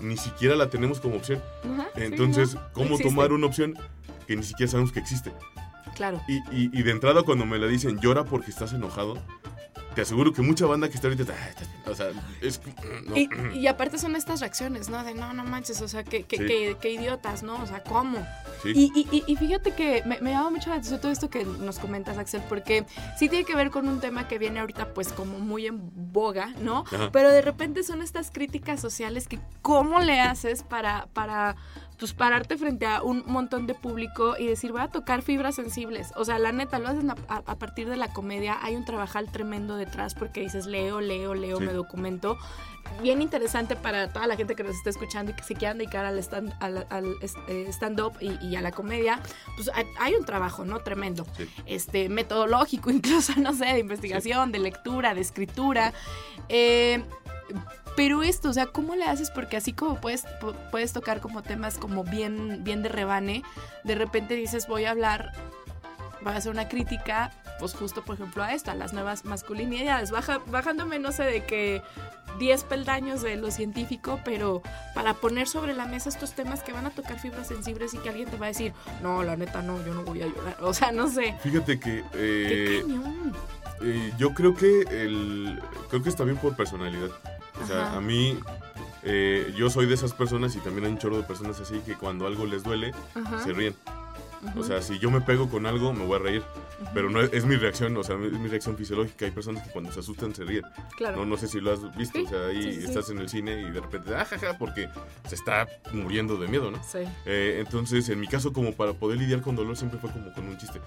ni 0.00 0.16
siquiera 0.16 0.54
la 0.56 0.68
tenemos 0.68 1.00
como 1.00 1.16
opción. 1.16 1.40
Ajá, 1.64 1.88
Entonces, 1.96 2.54
no, 2.54 2.60
¿cómo 2.72 2.98
tomar 2.98 3.32
una 3.32 3.46
opción 3.46 3.78
que 4.26 4.36
ni 4.36 4.42
siquiera 4.42 4.70
sabemos 4.70 4.92
que 4.92 5.00
existe? 5.00 5.32
Claro. 5.94 6.20
Y, 6.28 6.36
y- 6.56 6.70
y 6.72 6.82
de 6.82 6.90
entrada 6.90 7.22
cuando 7.22 7.44
me 7.46 7.58
la 7.58 7.66
dicen 7.66 7.98
llora 8.00 8.24
porque 8.24 8.50
estás 8.50 8.72
enojado, 8.72 9.18
te 9.94 10.02
aseguro 10.02 10.32
que 10.32 10.42
mucha 10.42 10.66
banda 10.66 10.88
que 10.88 10.94
está 10.94 11.08
ahorita, 11.08 11.32
"Ah, 11.32 11.48
estás 11.48 11.68
bien", 11.68 11.82
o 11.86 11.94
sea, 11.94 12.08
es 12.40 12.58
que, 12.58 12.72
no. 13.06 13.16
Y, 13.16 13.28
y 13.58 13.66
aparte 13.66 13.98
son 13.98 14.16
estas 14.16 14.40
reacciones, 14.40 14.88
¿no? 14.88 15.02
De 15.04 15.14
no, 15.14 15.32
no 15.32 15.44
manches, 15.44 15.80
o 15.82 15.88
sea, 15.88 16.04
que, 16.04 16.24
que, 16.24 16.36
Sí. 16.36 16.46
que- 16.46 16.76
que 16.80 16.90
idiotas, 16.92 17.42
¿no? 17.42 17.62
O 17.62 17.66
sea, 17.66 17.82
¿cómo? 17.82 18.18
Sí. 18.62 18.72
Y, 18.74 18.92
y- 18.94 19.08
y- 19.16 19.24
y 19.26 19.36
fíjate 19.36 19.72
que 19.72 20.02
me, 20.06 20.20
me 20.20 20.30
llama 20.30 20.50
mucho 20.50 20.70
la 20.70 20.76
atención 20.76 21.00
todo 21.00 21.12
esto 21.12 21.30
que 21.30 21.44
nos 21.44 21.78
comentas, 21.78 22.18
Axel, 22.18 22.42
porque 22.48 22.84
sí 23.18 23.28
tiene 23.28 23.44
que 23.44 23.54
ver 23.54 23.70
con 23.70 23.88
un 23.88 24.00
tema 24.00 24.28
que 24.28 24.38
viene 24.38 24.60
ahorita 24.60 24.94
pues 24.94 25.12
como 25.12 25.38
muy 25.38 25.66
en 25.66 25.80
boga, 26.12 26.52
¿no? 26.60 26.84
Ajá. 26.90 27.10
Pero 27.12 27.30
de 27.30 27.42
repente 27.42 27.82
son 27.82 28.02
estas 28.02 28.30
críticas 28.30 28.80
sociales 28.80 29.28
que 29.28 29.38
¿cómo 29.62 30.00
le 30.00 30.20
haces 30.20 30.62
para, 30.62 31.06
para 31.12 31.56
pues 32.02 32.14
pararte 32.14 32.56
frente 32.56 32.84
a 32.84 33.00
un 33.00 33.22
montón 33.28 33.68
de 33.68 33.74
público 33.74 34.34
y 34.36 34.48
decir, 34.48 34.72
voy 34.72 34.80
a 34.80 34.88
tocar 34.88 35.22
fibras 35.22 35.54
sensibles. 35.54 36.10
O 36.16 36.24
sea, 36.24 36.40
la 36.40 36.50
neta, 36.50 36.80
lo 36.80 36.88
haces 36.88 37.04
a, 37.28 37.36
a 37.36 37.54
partir 37.54 37.88
de 37.88 37.96
la 37.96 38.12
comedia. 38.12 38.58
Hay 38.60 38.74
un 38.74 38.84
trabajal 38.84 39.30
tremendo 39.30 39.76
detrás 39.76 40.16
porque 40.16 40.40
dices, 40.40 40.66
leo, 40.66 41.00
leo, 41.00 41.34
leo, 41.34 41.60
me 41.60 41.72
documento 41.72 42.36
bien 43.00 43.22
interesante 43.22 43.76
para 43.76 44.08
toda 44.08 44.26
la 44.26 44.36
gente 44.36 44.56
que 44.56 44.64
nos 44.64 44.74
está 44.74 44.90
escuchando 44.90 45.30
y 45.30 45.34
que 45.36 45.44
se 45.44 45.54
quieran 45.54 45.78
dedicar 45.78 46.04
al, 46.04 46.18
eh, 46.18 47.66
stand-up 47.68 48.14
y, 48.20 48.56
a 48.56 48.60
la 48.60 48.72
comedia, 48.72 49.20
pues 49.54 49.70
hay, 50.00 50.14
un 50.14 50.24
trabajo, 50.24 50.64
¿no? 50.64 50.80
Tremendo. 50.80 51.24
Este, 51.66 52.08
metodológico, 52.08 52.90
incluso, 52.90 53.32
no 53.36 53.54
sé, 53.54 53.66
de 53.66 53.78
investigación, 53.78 54.50
de 54.50 54.58
lectura, 54.58 55.14
de 55.14 55.20
escritura. 55.20 55.92
Eh, 56.48 57.04
pero 57.96 58.22
esto, 58.22 58.48
o 58.48 58.52
sea, 58.52 58.66
¿cómo 58.66 58.94
le 58.94 59.04
haces? 59.04 59.30
Porque 59.30 59.56
así 59.56 59.72
como 59.72 60.00
puedes, 60.00 60.24
puedes 60.70 60.92
tocar 60.92 61.20
como 61.20 61.42
temas 61.42 61.78
como 61.78 62.04
bien, 62.04 62.64
bien 62.64 62.82
de 62.82 62.88
rebane, 62.88 63.42
de 63.84 63.94
repente 63.94 64.34
dices, 64.34 64.66
voy 64.66 64.84
a 64.84 64.90
hablar, 64.90 65.32
voy 66.22 66.32
a 66.32 66.36
hacer 66.36 66.52
una 66.52 66.68
crítica, 66.68 67.32
pues 67.58 67.74
justo, 67.74 68.04
por 68.04 68.14
ejemplo, 68.14 68.42
a 68.42 68.54
esto, 68.54 68.70
a 68.70 68.74
las 68.74 68.92
nuevas 68.92 69.24
masculinidades, 69.24 70.10
baja, 70.10 70.40
bajándome, 70.46 70.98
no 70.98 71.12
sé, 71.12 71.24
de 71.24 71.44
que 71.44 71.82
10 72.38 72.64
peldaños 72.64 73.22
de 73.22 73.36
lo 73.36 73.50
científico, 73.50 74.20
pero 74.24 74.62
para 74.94 75.14
poner 75.14 75.46
sobre 75.46 75.74
la 75.74 75.86
mesa 75.86 76.08
estos 76.08 76.32
temas 76.32 76.62
que 76.62 76.72
van 76.72 76.86
a 76.86 76.90
tocar 76.90 77.18
fibras 77.18 77.48
sensibles 77.48 77.94
y 77.94 77.98
que 77.98 78.08
alguien 78.08 78.28
te 78.28 78.36
va 78.36 78.46
a 78.46 78.48
decir, 78.48 78.72
no, 79.02 79.22
la 79.22 79.36
neta, 79.36 79.62
no, 79.62 79.84
yo 79.84 79.94
no 79.94 80.02
voy 80.02 80.22
a 80.22 80.26
llorar. 80.26 80.56
O 80.60 80.72
sea, 80.72 80.92
no 80.92 81.08
sé. 81.08 81.36
Fíjate 81.42 81.78
que... 81.78 82.04
Eh, 82.14 82.82
eh, 83.80 84.12
yo 84.18 84.34
creo 84.34 84.54
que 84.54 84.82
el, 84.82 85.60
creo 85.88 86.02
que 86.02 86.08
está 86.08 86.24
bien 86.24 86.36
por 86.36 86.56
personalidad. 86.56 87.10
O 87.62 87.66
sea, 87.66 87.96
a 87.96 88.00
mí, 88.00 88.38
eh, 89.02 89.52
yo 89.56 89.70
soy 89.70 89.86
de 89.86 89.94
esas 89.94 90.12
personas 90.12 90.54
y 90.56 90.58
también 90.60 90.86
hay 90.86 90.92
un 90.92 90.98
chorro 90.98 91.16
de 91.16 91.22
personas 91.22 91.60
así 91.60 91.78
que 91.80 91.94
cuando 91.94 92.26
algo 92.26 92.46
les 92.46 92.62
duele, 92.62 92.92
se 93.44 93.52
ríen. 93.52 93.74
O 94.56 94.62
sea, 94.62 94.82
si 94.82 94.98
yo 94.98 95.10
me 95.10 95.20
pego 95.20 95.48
con 95.48 95.66
algo, 95.66 95.92
me 95.92 96.04
voy 96.04 96.16
a 96.16 96.22
reír. 96.22 96.42
Pero 96.92 97.10
no 97.10 97.20
es, 97.20 97.44
mi 97.44 97.56
reacción, 97.56 97.96
o 97.96 98.02
sea, 98.02 98.16
es 98.16 98.32
mi 98.32 98.48
reacción 98.48 98.76
fisiológica. 98.76 99.24
Hay 99.24 99.30
personas 99.30 99.62
que 99.66 99.72
cuando 99.72 99.92
se 99.92 100.00
asustan 100.00 100.34
se 100.34 100.44
ríen. 100.44 100.64
Claro. 100.96 101.18
No, 101.18 101.26
no 101.26 101.36
sé 101.36 101.48
si 101.48 101.60
lo 101.60 101.72
has 101.72 101.96
visto. 101.96 102.22
O 102.22 102.28
sea, 102.28 102.46
ahí 102.46 102.80
estás 102.82 103.10
en 103.10 103.18
el 103.18 103.28
cine 103.28 103.60
y 103.62 103.70
de 103.70 103.80
repente, 103.80 104.14
ah, 104.14 104.24
jaja, 104.24 104.58
porque 104.58 104.88
se 105.28 105.34
está 105.34 105.66
muriendo 105.92 106.36
de 106.36 106.48
miedo, 106.48 106.70
¿no? 106.70 106.82
Sí. 106.82 106.98
Eh, 107.24 107.58
entonces, 107.64 108.08
en 108.08 108.20
mi 108.20 108.26
caso, 108.26 108.52
como 108.52 108.72
para 108.72 108.94
poder 108.94 109.18
lidiar 109.18 109.42
con 109.42 109.54
dolor, 109.54 109.76
siempre 109.76 109.98
fue 110.00 110.10
como 110.10 110.32
con 110.32 110.48
un 110.48 110.58
chiste. 110.58 110.80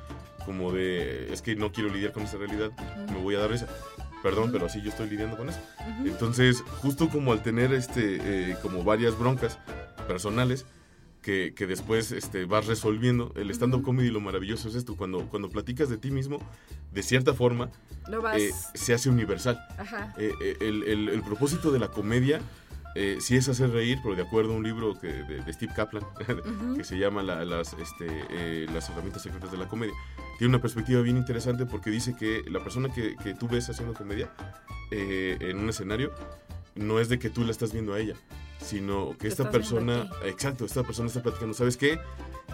Como 0.46 0.72
de, 0.72 1.34
es 1.34 1.42
que 1.42 1.56
no 1.56 1.72
quiero 1.72 1.90
lidiar 1.90 2.12
con 2.12 2.24
esa 2.24 2.38
realidad, 2.38 2.72
me 3.12 3.20
voy 3.20 3.36
a 3.36 3.40
dar 3.40 3.50
risa 3.50 3.68
perdón, 4.26 4.50
pero 4.52 4.66
así 4.66 4.82
yo 4.82 4.90
estoy 4.90 5.08
lidiando 5.08 5.38
con 5.38 5.50
eso. 5.50 5.60
Entonces, 6.04 6.64
justo 6.82 7.10
como 7.10 7.32
al 7.32 7.44
tener 7.44 7.72
este, 7.74 8.18
eh, 8.24 8.58
como 8.64 8.84
varias 8.84 9.16
broncas 9.20 9.60
personales, 10.08 10.66
que, 11.26 11.54
que, 11.56 11.66
después 11.66 12.12
este, 12.12 12.46
vas 12.46 12.68
resolviendo. 12.68 13.34
El 13.36 13.50
stand-up 13.50 13.82
comedy 13.82 14.12
lo 14.12 14.22
maravilloso 14.22 14.70
es 14.70 14.76
esto, 14.76 14.96
cuando, 14.96 15.28
cuando 15.28 15.50
platicas 15.50 15.90
de 15.90 15.98
ti 15.98 16.12
mismo, 16.12 16.38
de 16.94 17.02
cierta 17.02 17.34
forma, 17.34 17.72
eh, 18.38 18.52
se 18.76 18.94
hace 18.94 19.10
universal. 19.10 19.60
Eh, 20.20 20.32
el, 20.62 20.84
el, 20.84 21.10
el, 21.10 21.22
propósito 21.24 21.72
de 21.72 21.80
la 21.80 21.88
comedia 21.88 22.40
eh, 22.94 23.18
sí 23.22 23.36
es 23.36 23.50
hacer 23.50 23.72
reír, 23.72 23.98
pero 24.04 24.16
de 24.16 24.22
acuerdo 24.22 24.54
a 24.54 24.58
un 24.58 24.64
libro 24.64 25.00
que, 25.00 25.08
de, 25.08 25.52
Steve 25.52 25.74
Kaplan, 25.76 26.04
que 26.78 26.84
se 26.84 27.00
llama 27.00 27.24
las, 27.24 27.74
este, 27.74 28.68
las 28.72 28.88
herramientas 28.90 29.24
secretas 29.24 29.52
de 29.52 29.58
la 29.58 29.68
comedia, 29.68 29.96
tiene 30.38 30.54
una 30.54 30.62
perspectiva 30.62 31.02
bien 31.02 31.18
interesante 31.18 31.66
porque 31.66 31.90
dice 31.90 32.16
que 32.16 32.44
la 32.48 32.60
persona 32.60 32.94
que, 32.94 33.16
que 33.16 33.34
tú 33.34 33.48
ves 33.48 33.68
haciendo 33.68 33.96
comedia 33.96 34.30
eh, 34.92 35.38
en 35.40 35.58
un 35.58 35.70
escenario 35.70 36.12
no 36.76 37.00
es 37.00 37.10
de 37.10 37.18
que 37.18 37.30
tú 37.30 37.44
la 37.44 37.52
estás 37.52 37.74
viendo 37.74 37.94
a 37.94 38.00
ella, 38.00 38.16
sino 38.60 39.16
que 39.18 39.28
esta 39.28 39.50
persona, 39.50 40.10
exacto, 40.24 40.66
esta 40.66 40.84
persona 40.84 41.08
está 41.08 41.22
platicando, 41.22 41.54
¿sabes 41.54 41.78
qué? 41.78 42.00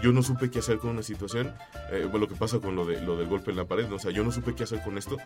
Yo 0.01 0.11
no 0.11 0.23
supe 0.23 0.49
qué 0.49 0.59
hacer 0.59 0.77
con 0.77 0.91
una 0.91 1.03
situación, 1.03 1.53
eh, 1.91 2.03
bueno, 2.03 2.19
lo 2.19 2.27
que 2.27 2.35
pasa 2.35 2.59
con 2.59 2.75
lo, 2.75 2.85
de, 2.85 3.01
lo 3.01 3.17
del 3.17 3.27
golpe 3.27 3.51
en 3.51 3.57
la 3.57 3.65
pared, 3.65 3.87
¿no? 3.87 3.95
o 3.95 3.99
sea, 3.99 4.11
yo 4.11 4.23
no 4.23 4.31
supe 4.31 4.55
qué 4.55 4.63
hacer 4.63 4.81
con 4.81 4.97
esto 4.97 5.17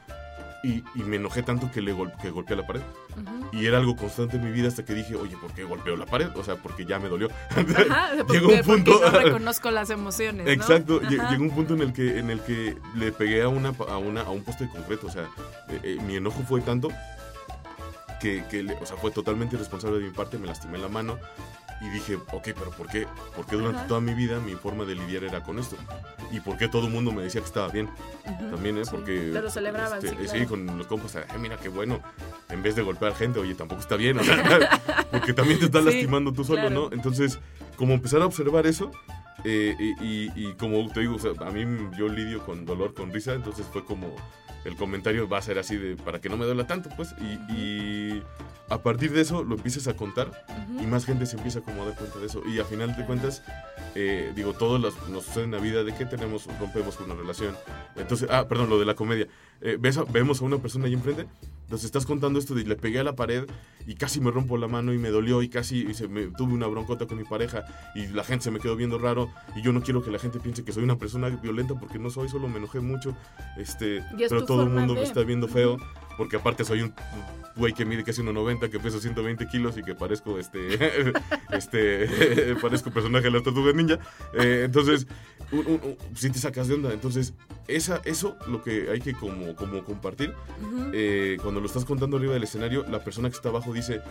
y, 0.66 0.84
y 0.96 1.04
me 1.04 1.18
enojé 1.18 1.44
tanto 1.44 1.72
que 1.72 1.80
le 1.80 1.96
que 2.22 2.32
golpeé 2.32 2.56
la 2.56 2.66
pared. 2.66 2.82
Y 3.52 3.68
era 3.68 3.78
algo 3.78 3.96
constante 3.96 4.38
en 4.38 4.44
mi 4.44 4.52
vida 4.52 4.68
hasta 4.68 4.84
que 4.84 4.96
dije, 4.96 5.16
oye, 5.16 5.38
¿por 5.38 5.52
qué 5.54 5.64
golpeo 5.64 5.96
la 5.96 6.08
pared? 6.08 6.28
O 6.36 6.44
sea, 6.44 6.56
porque 6.56 6.86
ya 6.86 6.98
me 6.98 7.08
dolió. 7.08 7.30
llegó 8.32 8.50
un 8.50 8.62
punto... 8.62 9.00
no 9.00 9.10
reconozco 9.20 9.70
las 9.70 9.92
emociones, 9.92 10.48
Exacto, 10.48 11.02
llegó 11.02 11.44
un 11.44 11.52
punto 11.52 11.76
en 11.76 11.82
el 11.82 11.94
que, 11.94 12.18
en 12.18 12.32
el 12.32 12.42
que 12.42 12.76
le 12.96 13.12
pegué 13.12 13.44
a, 13.44 13.48
una, 13.48 13.74
a, 13.88 13.98
una, 13.98 14.22
a 14.22 14.30
un 14.32 14.44
poste 14.44 14.68
concreto, 14.68 15.08
o 15.08 15.12
sea, 15.12 15.30
eh, 15.70 15.80
eh, 15.84 15.98
mi 16.06 16.16
enojo 16.16 16.42
fue 16.42 16.62
tanto 16.62 16.90
que, 18.20 18.44
que, 18.50 18.62
o 18.82 18.86
sea, 18.86 18.98
fue 18.98 19.12
totalmente 19.12 19.56
irresponsable 19.56 20.00
de 20.00 20.06
mi 20.06 20.12
parte, 20.12 20.38
me 20.38 20.48
lastimé 20.48 20.78
la 20.78 20.88
mano 20.88 21.18
y 21.82 21.90
dije, 21.90 22.16
ok, 22.16 22.44
pero 22.44 22.72
¿por 22.72 22.88
qué? 22.88 23.06
Porque 23.36 23.56
durante 23.56 23.88
toda 23.88 24.00
mi 24.00 24.14
vida 24.14 24.40
mi 24.40 24.54
forma 24.54 24.86
de 24.86 24.96
lidiar 24.96 25.26
era 25.26 25.44
con 25.44 25.60
esto. 25.60 25.76
¿Y 26.32 26.40
por 26.40 26.58
qué 26.58 26.68
todo 26.68 26.88
el 26.88 26.94
mundo 26.94 27.12
me 27.12 27.22
decía 27.22 27.42
que 27.42 27.48
estaba 27.48 27.68
bien? 27.68 27.90
También, 28.50 28.78
¿eh? 28.78 28.84
Porque... 28.90 29.30
Pero 29.34 29.50
celebraban, 29.50 30.04
este, 30.04 30.28
sí, 30.28 30.46
con 30.46 30.66
los 30.78 30.88
compas, 30.88 31.18
mira 31.40 31.58
qué 31.58 31.70
bueno. 31.70 32.00
En 32.50 32.64
vez 32.64 32.76
de 32.76 32.82
golpear 32.82 33.14
gente, 33.16 33.40
oye, 33.40 33.56
tampoco 33.56 33.82
está 33.82 33.98
bien. 33.98 34.18
O 34.20 34.24
sea, 34.24 34.82
porque 35.12 35.34
también 35.34 35.60
te 35.60 35.66
estás 35.66 35.84
lastimando 35.84 36.32
tú 36.32 36.44
solo, 36.44 36.70
¿no? 36.70 36.92
Entonces, 36.92 37.40
como 37.76 37.94
empezar 37.94 38.22
a 38.22 38.26
observar 38.26 38.66
eso, 38.68 38.92
eh, 39.44 39.76
y, 40.02 40.32
y, 40.36 40.54
como 40.54 40.92
te 40.92 41.02
digo, 41.02 41.16
o 41.16 41.20
sea, 41.20 41.32
a 41.46 41.52
mí 41.52 41.66
yo 41.98 42.08
lidio 42.08 42.44
con 42.44 42.66
dolor, 42.66 42.94
con 42.94 43.12
risa, 43.12 43.34
entonces 43.34 43.66
fue 43.72 43.84
como 43.84 44.16
el 44.66 44.76
comentario 44.76 45.30
va 45.30 45.38
a 45.38 45.42
ser 45.42 45.60
así 45.60 45.78
de 45.78 45.96
para 45.96 46.20
que 46.20 46.28
no 46.28 46.38
me 46.38 46.46
duela 46.46 46.68
tanto, 46.68 46.90
pues. 46.98 47.14
Y, 47.50 48.22
a 48.68 48.80
partir 48.80 49.12
de 49.12 49.22
eso 49.22 49.44
lo 49.44 49.58
empieces 49.58 49.88
a 49.88 49.96
contar 49.96 50.44
y 50.82 50.88
más 50.88 51.06
gente 51.06 51.28
se 51.28 51.38
empieza 51.38 51.62
como 51.62 51.84
a 51.84 51.86
dar 51.86 51.96
cuenta 51.96 52.18
de 52.18 52.26
eso. 52.26 52.42
Y 52.48 52.58
a 52.58 52.66
final 52.66 52.96
de 52.96 53.06
cuentas, 53.06 53.44
eh, 53.94 54.32
digo, 54.36 54.54
todos 54.54 54.82
nos 55.08 55.24
sucede 55.24 55.44
en 55.44 55.52
la 55.52 55.60
vida 55.60 55.84
de 55.84 55.94
que 55.94 56.06
tenemos, 56.06 56.48
rompemos 56.60 56.96
con 56.96 57.12
una 57.12 57.22
relación. 57.22 57.56
Entonces, 57.96 58.28
ah, 58.32 58.48
perdón, 58.48 58.70
lo 58.72 58.80
de 58.80 58.86
la 58.86 58.96
comedia. 58.96 59.28
Eh, 59.62 59.78
ves 59.80 60.00
vemos 60.12 60.42
a 60.42 60.46
una 60.46 60.58
persona 60.58 60.88
ahí 60.88 60.94
enfrente, 60.94 61.28
entonces 61.66 61.86
estás 61.86 62.06
contando 62.06 62.38
esto 62.38 62.54
de 62.54 62.64
le 62.64 62.76
pegué 62.76 63.00
a 63.00 63.04
la 63.04 63.16
pared 63.16 63.46
y 63.88 63.96
casi 63.96 64.22
me 64.22 64.30
rompo 64.30 64.56
la 64.58 64.68
mano 64.68 64.94
y 64.94 65.00
me 65.00 65.10
dolió 65.10 65.42
y 65.42 65.50
casi 65.50 65.92
se 65.96 66.08
me, 66.08 66.28
tuve 66.28 66.54
una 66.54 66.68
broncota 66.68 67.08
con 67.08 67.18
mi 67.18 67.24
pareja 67.24 67.66
y 67.96 68.06
la 68.08 68.24
gente 68.24 68.44
se 68.46 68.52
me 68.52 68.60
quedó 68.60 68.76
viendo 68.76 69.00
raro 69.00 69.32
y 69.56 69.64
yo 69.64 69.74
no 69.74 69.82
quiero 69.82 70.04
que 70.04 70.12
la 70.12 70.20
gente 70.20 70.40
piense 70.40 70.64
que 70.64 70.72
soy 70.72 70.84
una 70.84 70.98
persona 70.98 71.30
violenta 71.30 71.74
porque 71.74 71.98
no 71.98 72.12
soy, 72.12 72.30
solo 72.30 72.48
me 72.48 72.58
enojé 72.58 72.82
mucho, 72.82 73.18
este, 73.58 74.04
pero 74.30 74.46
todo 74.46 74.62
el 74.62 74.70
mundo 74.70 74.94
me 74.94 75.04
está 75.04 75.24
viendo 75.24 75.48
feo 75.48 75.78
porque 76.18 76.38
aparte 76.38 76.64
soy 76.64 76.82
un 76.82 76.94
güey 77.56 77.74
que 77.74 77.86
mide 77.86 78.04
casi 78.04 78.22
1,90, 78.22 78.70
que 78.70 78.80
peso 78.80 79.00
120 79.00 79.48
kilos 79.48 79.78
y 79.78 79.84
que 79.84 79.96
parezco 79.96 80.38
este, 80.38 81.14
este, 81.52 82.56
parezco 82.62 82.92
personaje 82.92 83.26
de 83.26 83.32
la 83.32 83.42
tortuga 83.42 83.72
ninja. 83.74 84.00
Eh, 84.34 84.64
entonces, 84.66 85.08
si 86.16 86.30
te 86.30 86.40
sacas 86.40 86.68
de 86.68 86.76
onda. 86.76 86.94
Entonces, 86.94 87.34
esa, 87.68 88.02
eso 88.06 88.38
lo 88.48 88.62
que 88.62 88.90
hay 88.90 89.00
que 89.00 89.14
como, 89.14 89.56
como 89.56 89.84
compartir. 89.84 90.34
Eh, 90.94 91.38
cuando 91.42 91.60
lo 91.60 91.68
estás 91.68 91.86
contando 91.86 92.18
arriba 92.18 92.34
del 92.34 92.44
escenario, 92.44 92.86
la 92.90 93.04
persona 93.04 93.30
que 93.30 93.36
está 93.36 93.50
abajo 93.50 93.74
dice, 93.74 94.02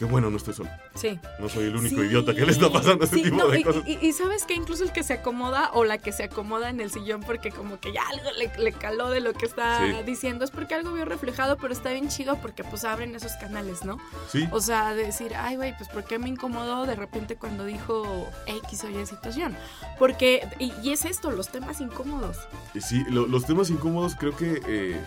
qué 0.00 0.06
bueno, 0.06 0.30
no 0.30 0.38
estoy 0.38 0.54
solo. 0.54 0.70
Sí. 0.94 1.20
No 1.38 1.50
soy 1.50 1.64
el 1.64 1.76
único 1.76 2.02
idiota 2.02 2.32
que 2.34 2.46
le 2.46 2.52
está 2.52 2.72
pasando 2.72 3.04
ese 3.04 3.16
tipo 3.16 3.48
de 3.48 3.62
cosas. 3.62 3.82
Y, 3.86 4.12
sabes 4.14 4.46
que 4.46 4.54
incluso 4.54 4.82
el 4.82 4.92
que 4.92 5.02
se 5.02 5.12
acomoda 5.12 5.72
o 5.74 5.84
la 5.84 5.98
que 5.98 6.10
se 6.10 6.24
acomoda 6.24 6.70
en 6.70 6.80
el 6.80 6.90
sillón 6.90 7.20
porque 7.20 7.50
como 7.50 7.78
que 7.80 7.92
ya 7.92 8.00
algo 8.08 8.30
le, 8.56 8.72
caló 8.72 9.10
de 9.10 9.20
lo 9.20 9.34
que 9.34 9.44
está 9.44 10.02
diciendo 10.02 10.46
es 10.46 10.50
porque 10.50 10.74
algo 10.74 10.94
vio 10.94 11.04
reflejado, 11.04 11.58
pero 11.58 11.74
está 11.74 11.92
bien 11.92 12.08
chido 12.08 12.36
porque 12.40 12.64
pues 12.64 12.84
abren 12.84 13.14
esos 13.14 13.32
canales, 13.32 13.84
¿no? 13.84 13.98
Sí. 14.30 14.48
O 14.52 14.62
sea, 14.62 14.94
decir, 14.94 15.34
ay, 15.36 15.56
güey, 15.56 15.76
pues 15.76 15.90
¿por 15.90 16.04
qué 16.04 16.18
me 16.18 16.30
incomodó 16.30 16.86
de 16.86 16.94
repente 16.94 17.36
cuando 17.36 17.66
dijo 17.66 18.26
X 18.46 18.84
o 18.84 18.88
Y 18.88 19.04
situación? 19.04 19.54
Porque, 19.98 20.48
y, 20.58 20.92
es 20.92 21.04
esto, 21.04 21.30
los 21.30 21.50
temas 21.50 21.82
incómodos. 21.82 22.38
Sí, 22.80 23.04
los 23.10 23.44
temas 23.44 23.68
incómodos 23.68 24.16
creo 24.16 24.34
que... 24.34 24.62
Eh, 24.66 25.00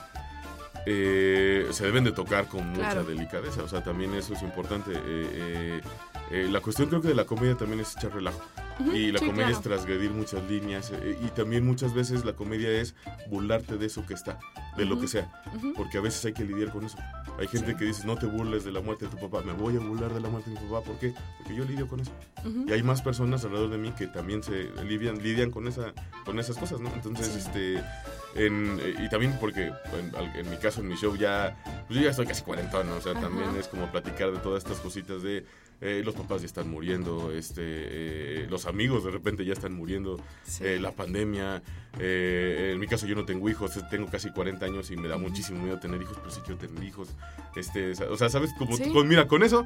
eh, 0.85 1.67
se 1.71 1.85
deben 1.85 2.03
de 2.03 2.11
tocar 2.11 2.47
con 2.47 2.69
mucha 2.69 3.03
delicadeza. 3.03 3.63
O 3.63 3.67
sea, 3.67 3.83
también 3.83 4.13
eso 4.13 4.33
es 4.33 4.41
importante. 4.41 4.91
Eh, 4.93 5.01
eh, 5.05 5.81
la 6.31 6.59
cuestión 6.61 6.89
creo 6.89 7.01
que 7.01 7.09
de 7.09 7.15
la 7.15 7.25
comedia 7.25 7.55
también 7.55 7.79
es 7.81 7.95
echar 7.95 8.13
relajo. 8.13 8.41
y 8.93 9.11
la 9.11 9.19
comedia 9.19 9.49
es 9.49 9.61
transgredir 9.61 10.09
muchas 10.11 10.41
líneas. 10.49 10.91
y 11.21 11.27
también 11.29 11.65
muchas 11.65 11.93
veces 11.93 12.25
la 12.25 12.33
comedia 12.33 12.69
es 12.69 12.95
burlarte 13.29 13.77
de 13.77 13.85
eso 13.85 14.05
que 14.05 14.13
está, 14.15 14.39
de 14.77 14.85
lo 14.85 14.99
que 14.99 15.07
sea. 15.07 15.31
Porque 15.75 15.97
a 15.99 16.01
veces 16.01 16.23
hay 16.25 16.33
que 16.33 16.43
lidiar 16.43 16.71
con 16.71 16.83
eso. 16.85 16.97
Hay 17.39 17.47
gente 17.47 17.75
que 17.75 17.85
dice, 17.85 18.05
no 18.07 18.15
te 18.15 18.25
burles 18.25 18.63
de 18.63 18.71
la 18.71 18.79
muerte 18.81 19.05
de 19.05 19.11
tu 19.11 19.17
papá. 19.29 19.43
Me 19.45 19.53
voy 19.53 19.75
a 19.75 19.79
burlar 19.79 20.13
de 20.13 20.21
la 20.21 20.29
muerte 20.29 20.49
de 20.51 20.59
mi 20.59 20.67
papá. 20.67 20.83
¿Por 20.85 20.97
qué? 20.99 21.13
Porque 21.37 21.55
yo 21.55 21.65
lidio 21.65 21.87
con 21.87 21.99
eso. 21.99 22.11
Y 22.67 22.71
hay 22.71 22.81
más 22.83 23.01
personas 23.01 23.43
alrededor 23.43 23.69
de 23.69 23.77
mí 23.77 23.91
que 23.91 24.07
también 24.07 24.41
se 24.43 24.69
lidian, 24.83 25.21
lidian 25.21 25.51
con, 25.51 25.67
esa, 25.67 25.93
con 26.25 26.39
esas 26.39 26.57
cosas, 26.57 26.79
¿no? 26.79 26.89
Entonces, 26.95 27.35
este 27.35 27.83
en- 28.35 28.79
eh, 28.81 28.95
y 29.05 29.09
también 29.09 29.37
porque 29.39 29.67
en, 29.67 30.35
en 30.35 30.49
mi 30.49 30.57
caso, 30.57 30.81
en 30.81 30.87
mi 30.87 30.95
show, 30.95 31.15
ya, 31.15 31.55
pues 31.87 31.99
yo 31.99 32.05
ya 32.05 32.09
estoy 32.11 32.25
casi 32.25 32.41
cuarentón, 32.41 32.87
¿no? 32.89 32.95
o 32.95 33.01
sea, 33.01 33.13
también 33.13 33.55
es 33.59 33.67
como 33.67 33.91
platicar 33.91 34.31
de 34.31 34.39
todas 34.39 34.63
estas 34.63 34.79
cositas 34.79 35.21
de 35.21 35.45
eh, 35.85 36.01
los 36.03 36.15
papás 36.15 36.41
ya 36.41 36.45
están 36.47 36.69
muriendo, 36.69 37.31
este, 37.33 37.61
eh, 37.61 38.47
los 38.49 38.65
amigos 38.65 39.03
de 39.03 39.11
repente 39.11 39.43
ya 39.45 39.53
están 39.53 39.73
muriendo, 39.73 40.17
Sí. 40.43 40.63
eh, 40.65 40.79
la 40.79 40.91
pandemia, 40.91 41.61
en 41.99 42.79
mi 42.79 42.87
caso 42.87 43.05
yo 43.05 43.15
no 43.15 43.25
tengo 43.25 43.49
hijos, 43.49 43.71
tengo 43.91 44.07
casi 44.09 44.31
40 44.31 44.65
años 44.65 44.89
y 44.91 44.95
me 44.97 45.07
da 45.07 45.17
muchísimo 45.17 45.61
miedo 45.61 45.79
tener 45.79 46.01
hijos, 46.01 46.17
pero 46.17 46.31
sí 46.31 46.41
quiero 46.43 46.57
tener 46.59 46.83
hijos, 46.83 47.09
este, 47.55 47.91
o 47.91 48.17
sea, 48.17 48.29
¿sabes? 48.29 48.51
Como, 48.57 48.75
Sí. 48.77 48.89
con, 48.91 49.07
mira, 49.07 49.27
con 49.27 49.43
eso 49.43 49.65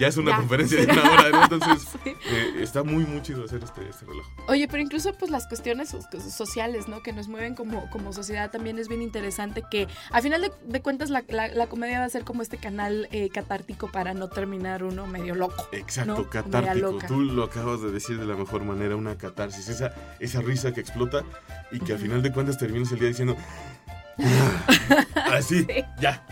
ya 0.00 0.06
es 0.08 0.16
una 0.16 0.30
Ya. 0.32 0.36
conferencia 0.38 0.78
de 0.84 0.90
una 0.92 1.02
hora, 1.12 1.30
¿no? 1.30 1.42
Entonces, 1.42 1.88
está 2.60 2.82
muy, 2.82 3.04
muy 3.04 3.20
chido 3.22 3.44
hacer 3.44 3.62
este, 3.62 3.88
este 3.88 4.06
reloj. 4.06 4.24
Oye, 4.48 4.68
pero 4.68 4.82
incluso 4.82 5.12
pues 5.14 5.30
las 5.30 5.46
cuestiones 5.48 5.90
so- 5.90 6.00
sociales, 6.30 6.88
¿no? 6.88 7.02
Que 7.02 7.12
nos 7.12 7.28
mueven 7.28 7.54
como, 7.54 7.90
como 7.90 8.12
sociedad 8.12 8.50
también 8.50 8.78
es 8.78 8.88
bien 8.88 9.02
interesante 9.02 9.62
que 9.70 9.86
a 10.10 10.22
final 10.22 10.40
de, 10.42 10.52
de 10.66 10.80
cuentas 10.80 11.10
la, 11.10 11.24
la- 11.28 11.48
la 11.48 11.66
comedia 11.66 11.98
va 12.00 12.06
a 12.06 12.10
ser 12.10 12.24
como 12.24 12.42
este 12.42 12.56
canal 12.56 13.08
catártico 13.34 13.90
para 13.90 14.14
no 14.14 14.28
terminar 14.28 14.82
uno 14.84 15.06
medio 15.06 15.34
loco. 15.34 15.55
Exacto, 15.72 16.28
catártico. 16.28 16.98
Tú 17.06 17.20
lo 17.22 17.44
acabas 17.44 17.80
de 17.82 17.90
decir 17.90 18.18
de 18.18 18.26
la 18.26 18.36
mejor 18.36 18.64
manera, 18.64 18.96
una 18.96 19.16
catarsis, 19.16 19.68
esa, 19.68 19.92
esa 20.20 20.40
risa 20.40 20.72
que 20.72 20.80
explota 20.80 21.24
y 21.70 21.80
que 21.80 21.92
al 21.92 21.98
final 21.98 22.22
de 22.22 22.32
cuentas 22.32 22.58
terminas 22.58 22.90
el 22.92 22.98
día 22.98 23.08
diciendo, 23.08 23.36
"Ah", 24.18 25.34
así, 25.34 25.64
Sí. 25.64 25.84
ya, 26.00 26.24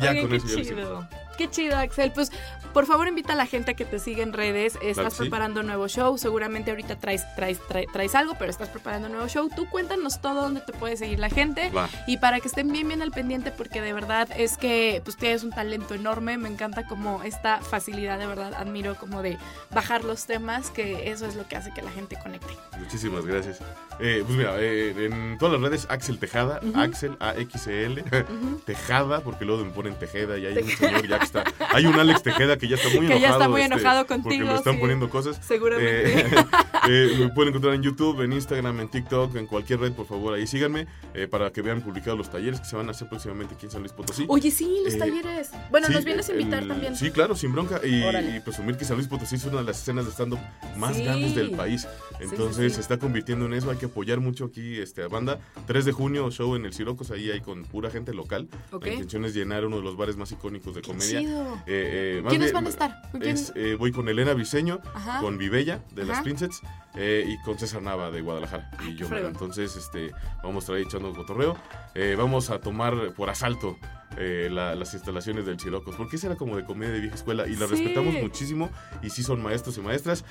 ya 0.00 0.10
Oye, 0.10 0.20
con 0.22 0.30
qué 0.30 0.36
eso 0.36 0.46
ya 0.48 0.62
chido. 0.62 1.08
Qué 1.36 1.50
chido, 1.50 1.76
Axel. 1.76 2.12
Pues 2.12 2.30
por 2.72 2.86
favor 2.86 3.08
invita 3.08 3.32
a 3.32 3.36
la 3.36 3.46
gente 3.46 3.72
a 3.72 3.74
que 3.74 3.84
te 3.84 3.98
siga 3.98 4.22
en 4.22 4.32
redes. 4.32 4.78
Estás 4.82 5.14
sí. 5.14 5.20
preparando 5.20 5.60
un 5.60 5.66
nuevo 5.66 5.88
show. 5.88 6.16
Seguramente 6.18 6.70
ahorita 6.70 6.96
traes, 6.96 7.22
traes, 7.34 7.58
traes, 7.66 7.86
traes 7.92 8.14
algo, 8.14 8.34
pero 8.38 8.50
estás 8.50 8.68
preparando 8.68 9.06
un 9.08 9.14
nuevo 9.14 9.28
show. 9.28 9.48
Tú 9.54 9.68
cuéntanos 9.68 10.20
todo 10.20 10.42
donde 10.42 10.60
te 10.60 10.72
puede 10.72 10.96
seguir 10.96 11.18
la 11.18 11.30
gente. 11.30 11.70
Va. 11.70 11.88
Y 12.06 12.18
para 12.18 12.40
que 12.40 12.48
estén 12.48 12.70
bien, 12.72 12.88
bien 12.88 13.02
al 13.02 13.10
pendiente, 13.10 13.50
porque 13.50 13.80
de 13.80 13.92
verdad 13.92 14.28
es 14.36 14.56
que 14.56 15.00
pues 15.04 15.16
tienes 15.16 15.42
un 15.44 15.50
talento 15.50 15.94
enorme. 15.94 16.38
Me 16.38 16.48
encanta 16.48 16.86
como 16.86 17.22
esta 17.22 17.60
facilidad, 17.60 18.18
de 18.18 18.26
verdad, 18.26 18.54
admiro 18.54 18.94
como 18.96 19.22
de 19.22 19.38
bajar 19.70 20.04
los 20.04 20.26
temas, 20.26 20.70
que 20.70 21.10
eso 21.10 21.26
es 21.26 21.36
lo 21.36 21.46
que 21.46 21.56
hace 21.56 21.72
que 21.72 21.82
la 21.82 21.90
gente 21.90 22.16
conecte. 22.22 22.54
Muchísimas 22.78 23.26
gracias. 23.26 23.60
Eh, 23.98 24.22
pues 24.26 24.38
mira, 24.38 24.54
eh, 24.58 24.94
en 25.06 25.36
todas 25.38 25.60
las 25.60 25.70
redes, 25.70 25.86
Axel 25.90 26.18
Tejada. 26.18 26.60
Axel, 26.74 27.16
A-X-E-L, 27.20 28.02
Ujú. 28.02 28.60
Tejada, 28.64 29.20
porque 29.20 29.44
luego 29.44 29.64
me 29.64 29.70
ponen 29.70 29.94
Tejeda 29.98 30.38
y 30.38 30.46
hay 30.46 30.58
un 30.58 30.68
señor 30.70 31.06
ya 31.06 31.18
que 31.18 31.24
está, 31.24 31.44
hay 31.70 31.86
un 31.86 31.98
Alex 31.98 32.22
Tejeda 32.22 32.56
que 32.60 32.68
ya 32.68 32.76
está 32.76 32.88
muy 32.90 32.98
Que 32.98 33.04
enojado. 33.06 33.20
ya 33.20 33.30
está 33.32 33.48
muy 33.48 33.60
este, 33.62 33.74
enojado 33.74 34.06
Porque 34.06 34.22
contigo, 34.22 34.46
me 34.46 34.54
están 34.54 34.74
sí. 34.74 34.80
poniendo 34.80 35.10
cosas. 35.10 35.40
Seguramente. 35.44 36.20
Eh, 36.20 36.26
eh, 36.88 37.16
me 37.18 37.28
pueden 37.30 37.48
encontrar 37.48 37.74
en 37.74 37.82
YouTube, 37.82 38.20
en 38.22 38.32
Instagram, 38.32 38.80
en 38.80 38.88
TikTok, 38.88 39.34
en 39.36 39.46
cualquier 39.46 39.80
red, 39.80 39.92
por 39.92 40.06
favor, 40.06 40.34
ahí 40.34 40.46
síganme 40.46 40.86
eh, 41.14 41.26
para 41.26 41.50
que 41.50 41.62
vean 41.62 41.80
publicados 41.82 42.18
los 42.18 42.30
talleres 42.30 42.60
que 42.60 42.66
se 42.66 42.76
van 42.76 42.88
a 42.88 42.92
hacer 42.92 43.08
próximamente 43.08 43.54
aquí 43.54 43.66
en 43.66 43.72
San 43.72 43.80
Luis 43.80 43.92
Potosí. 43.92 44.24
Oye, 44.28 44.50
sí, 44.50 44.68
los 44.84 44.94
Eh, 44.94 44.98
talleres. 44.98 45.50
Bueno, 45.70 45.86
Sí, 45.88 45.92
nos 45.94 46.04
vienes 46.04 46.28
a 46.28 46.32
invitar 46.32 46.62
el- 46.62 46.68
también. 46.68 46.94
Sí, 46.96 47.10
claro, 47.10 47.34
sin 47.34 47.52
bronca. 47.52 47.80
Y, 47.84 48.04
y 48.36 48.40
presumir 48.40 48.76
que 48.76 48.84
San 48.84 48.96
Luis 48.96 49.08
Potosí 49.08 49.36
es 49.36 49.44
una 49.44 49.58
de 49.58 49.64
las 49.64 49.80
escenas 49.80 50.04
de 50.04 50.12
stand-up 50.12 50.38
más 50.76 50.96
Sí. 50.96 51.04
grandes 51.04 51.34
del 51.34 51.52
país. 51.52 51.86
Entonces 52.20 52.74
se 52.74 52.80
está 52.80 52.98
convirtiendo 52.98 53.46
en 53.46 53.54
eso. 53.54 53.70
Hay 53.70 53.76
que 53.78 53.86
apoyar 53.86 54.20
mucho 54.20 54.44
aquí 54.44 54.78
este, 54.78 55.02
a 55.02 55.08
banda. 55.08 55.38
3 55.66 55.84
de 55.84 55.92
junio, 55.92 56.30
show 56.30 56.54
en 56.54 56.66
el 56.66 56.72
Sirocos. 56.74 57.10
Ahí 57.10 57.30
hay 57.30 57.40
con 57.40 57.64
pura 57.64 57.90
gente 57.90 58.12
local. 58.12 58.48
Ok. 58.72 58.84
La 58.86 58.92
intención 58.92 59.24
es 59.24 59.34
llenar 59.34 59.64
uno 59.64 59.76
de 59.78 59.82
los 59.82 59.96
bares 59.96 60.16
más 60.16 60.30
icónicos 60.32 60.74
de 60.74 60.82
Qué 60.82 60.88
comedia. 60.90 61.20
chido. 61.20 61.54
Eh, 61.66 62.18
eh, 62.18 62.20
más 62.22 62.32
¿Quiénes 62.50 62.52
bien, 62.52 62.54
van 62.54 62.66
a 62.66 62.68
estar? 62.68 63.10
¿Con 63.12 63.20
quién? 63.20 63.34
es, 63.34 63.52
eh, 63.56 63.76
voy 63.78 63.92
con 63.92 64.08
Elena 64.08 64.32
Briseño, 64.34 64.80
Ajá. 64.94 65.20
con 65.20 65.38
Vibella 65.38 65.80
de 65.94 66.04
las. 66.04 66.20
Princets 66.22 66.60
eh, 66.96 67.24
y 67.26 67.40
con 67.44 67.58
César 67.58 67.82
Nava 67.82 68.10
de 68.10 68.20
Guadalajara. 68.20 68.70
Ay, 68.78 68.90
y 68.90 68.96
yo, 68.96 69.06
fregón. 69.08 69.30
entonces, 69.32 69.76
este, 69.76 70.10
vamos 70.42 70.56
a 70.56 70.58
estar 70.64 70.76
ahí 70.76 70.82
echando 70.82 71.12
cotorreo. 71.14 71.56
Eh, 71.94 72.14
vamos 72.18 72.50
a 72.50 72.60
tomar 72.60 73.12
por 73.14 73.30
asalto 73.30 73.78
eh, 74.16 74.48
la- 74.50 74.74
las 74.74 74.92
instalaciones 74.94 75.46
del 75.46 75.56
Chirocos, 75.56 75.94
porque 75.96 76.16
esa 76.16 76.26
era 76.26 76.36
como 76.36 76.56
de 76.56 76.64
comedia 76.64 76.92
de 76.92 77.00
vieja 77.00 77.14
escuela 77.14 77.46
y 77.46 77.54
la 77.56 77.66
Sí. 77.68 77.74
respetamos 77.74 78.14
muchísimo 78.14 78.68
y 79.02 79.10
sí 79.10 79.22
son 79.22 79.40
maestros 79.42 79.78
y 79.78 79.80
maestras. 79.82 80.24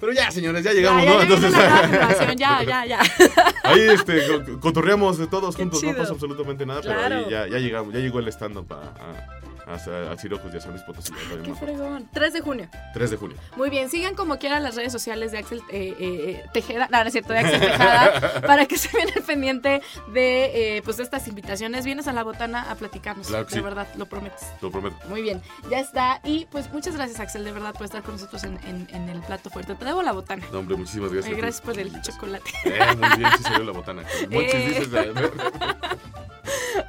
Pero 0.00 0.12
ya, 0.12 0.32
señores, 0.32 0.64
ya 0.64 0.72
llegamos, 0.72 1.04
ya, 1.04 1.08
ya, 1.08 1.12
¿no? 1.12 1.18
ya 1.18 1.22
Entonces, 1.34 1.52
la 1.52 2.34
ya, 2.34 2.62
ya, 2.64 2.84
ya. 2.86 3.00
ahí 3.62 3.80
este, 3.82 4.26
co- 4.26 4.58
cotorreamos 4.58 5.16
de 5.18 5.28
todos 5.28 5.54
Qué 5.54 5.62
juntos, 5.62 5.84
no 5.84 5.94
pasa 5.94 6.12
absolutamente 6.12 6.66
nada, 6.66 6.80
pero 6.82 7.00
ahí 7.00 7.26
ya, 7.30 7.46
ya 7.46 7.58
llegamos, 7.58 7.94
ya 7.94 8.00
llegó 8.00 8.18
el 8.18 8.26
stand-up 8.26 8.66
a, 8.72 8.76
a, 8.76 9.41
a, 9.66 10.12
a 10.12 10.16
Chirocos 10.16 10.52
y 10.52 10.56
a 10.56 10.60
San 10.60 10.72
Luis 10.72 10.82
Potosí. 10.82 11.12
todavía 11.12 11.42
Qué 11.44 11.54
fregón. 11.54 12.08
3 12.12 12.32
de 12.32 12.40
junio. 12.40 12.68
3 12.94 13.10
de 13.10 13.16
junio. 13.16 13.36
Muy 13.56 13.70
bien, 13.70 13.88
sigan 13.90 14.14
como 14.14 14.38
quieran 14.38 14.62
las 14.62 14.74
redes 14.76 14.92
sociales 14.92 15.32
de 15.32 15.38
Axel 15.38 15.60
eh, 15.70 15.94
eh, 15.98 16.44
Tejeda, 16.52 16.88
no, 16.90 16.98
no 17.00 17.06
es 17.06 17.12
cierto, 17.12 17.32
de 17.32 17.38
Axel 17.40 17.60
Tejada, 17.60 18.40
para 18.46 18.66
que 18.66 18.76
se 18.78 18.88
al 19.00 19.22
pendiente 19.22 19.82
de 20.12 20.76
eh, 20.76 20.82
pues 20.82 20.96
de 20.98 21.02
estas 21.04 21.26
invitaciones. 21.28 21.84
Vienes 21.84 22.08
a 22.08 22.12
la 22.12 22.22
botana 22.24 22.70
a 22.70 22.74
platicarnos, 22.74 23.26
Claro 23.28 23.46
que 23.46 23.54
de 23.54 23.60
sí. 23.60 23.64
verdad, 23.64 23.86
lo 23.96 24.06
prometes. 24.06 24.42
Lo 24.60 24.70
prometo. 24.70 24.96
Muy 25.08 25.22
bien, 25.22 25.40
ya 25.70 25.80
está. 25.80 26.20
Y 26.24 26.46
pues 26.50 26.72
muchas 26.72 26.94
gracias, 26.96 27.20
Axel, 27.20 27.44
de 27.44 27.52
verdad, 27.52 27.72
por 27.74 27.84
estar 27.84 28.02
con 28.02 28.14
nosotros 28.14 28.42
en, 28.44 28.58
en- 28.66 28.88
en 28.92 29.08
el 29.08 29.20
plato 29.22 29.50
fuerte. 29.50 29.74
Te 29.74 29.84
debo 29.84 30.02
la 30.02 30.12
botana. 30.12 30.44
No, 30.52 30.58
hombre, 30.60 30.76
muchísimas 30.76 31.12
gracias. 31.12 31.32
Eh, 31.32 31.36
gracias 31.36 31.60
por 31.60 31.78
el 31.78 31.90
Muchas- 31.90 32.14
chocolate. 32.14 32.50
Eh, 32.64 32.78
muy 32.96 33.08
bien, 33.18 33.30
sí 33.36 33.42
salió 33.42 33.64
la 33.64 33.72
botana. 33.72 34.02
Monchis, 34.30 34.52
Eh. 34.92 35.12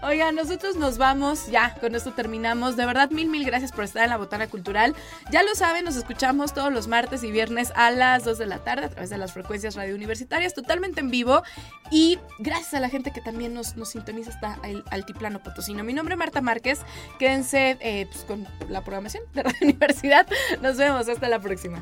Oiga, 0.03 0.33
nosotros 0.33 0.75
nos 0.75 0.97
vamos, 0.97 1.47
ya, 1.47 1.75
con 1.75 1.95
esto 1.95 2.11
terminamos. 2.11 2.75
De 2.75 2.85
verdad, 2.85 3.09
mil, 3.11 3.29
mil 3.29 3.45
gracias 3.45 3.71
por 3.71 3.85
estar 3.85 4.03
en 4.03 4.09
la 4.09 4.17
Botana 4.17 4.47
Cultural. 4.47 4.93
Ya 5.31 5.43
lo 5.43 5.55
saben, 5.55 5.85
nos 5.85 5.95
escuchamos 5.95 6.53
todos 6.53 6.73
los 6.73 6.89
martes 6.89 7.23
y 7.23 7.31
viernes 7.31 7.71
a 7.75 7.89
las 7.89 8.25
2 8.25 8.37
de 8.37 8.45
la 8.45 8.57
tarde 8.59 8.87
a 8.87 8.89
través 8.89 9.09
de 9.09 9.17
las 9.17 9.31
frecuencias 9.31 9.75
radio 9.75 9.95
universitarias, 9.95 10.53
totalmente 10.53 10.99
en 10.99 11.09
vivo. 11.09 11.41
Y 11.89 12.19
gracias 12.39 12.73
a 12.73 12.81
la 12.81 12.89
gente 12.89 13.11
que 13.13 13.21
también 13.21 13.53
nos, 13.53 13.77
nos 13.77 13.91
sintoniza 13.91 14.31
hasta 14.31 14.59
el 14.67 14.83
Altiplano 14.91 15.41
Potosino. 15.41 15.85
Mi 15.85 15.93
nombre 15.93 16.15
es 16.15 16.19
Marta 16.19 16.41
Márquez. 16.41 16.81
Quédense 17.17 17.77
eh, 17.79 18.05
pues, 18.11 18.25
con 18.25 18.45
la 18.67 18.81
programación 18.81 19.23
de 19.33 19.43
Radio 19.43 19.57
Universidad. 19.61 20.27
Nos 20.61 20.75
vemos, 20.75 21.07
hasta 21.07 21.29
la 21.29 21.39
próxima. 21.39 21.81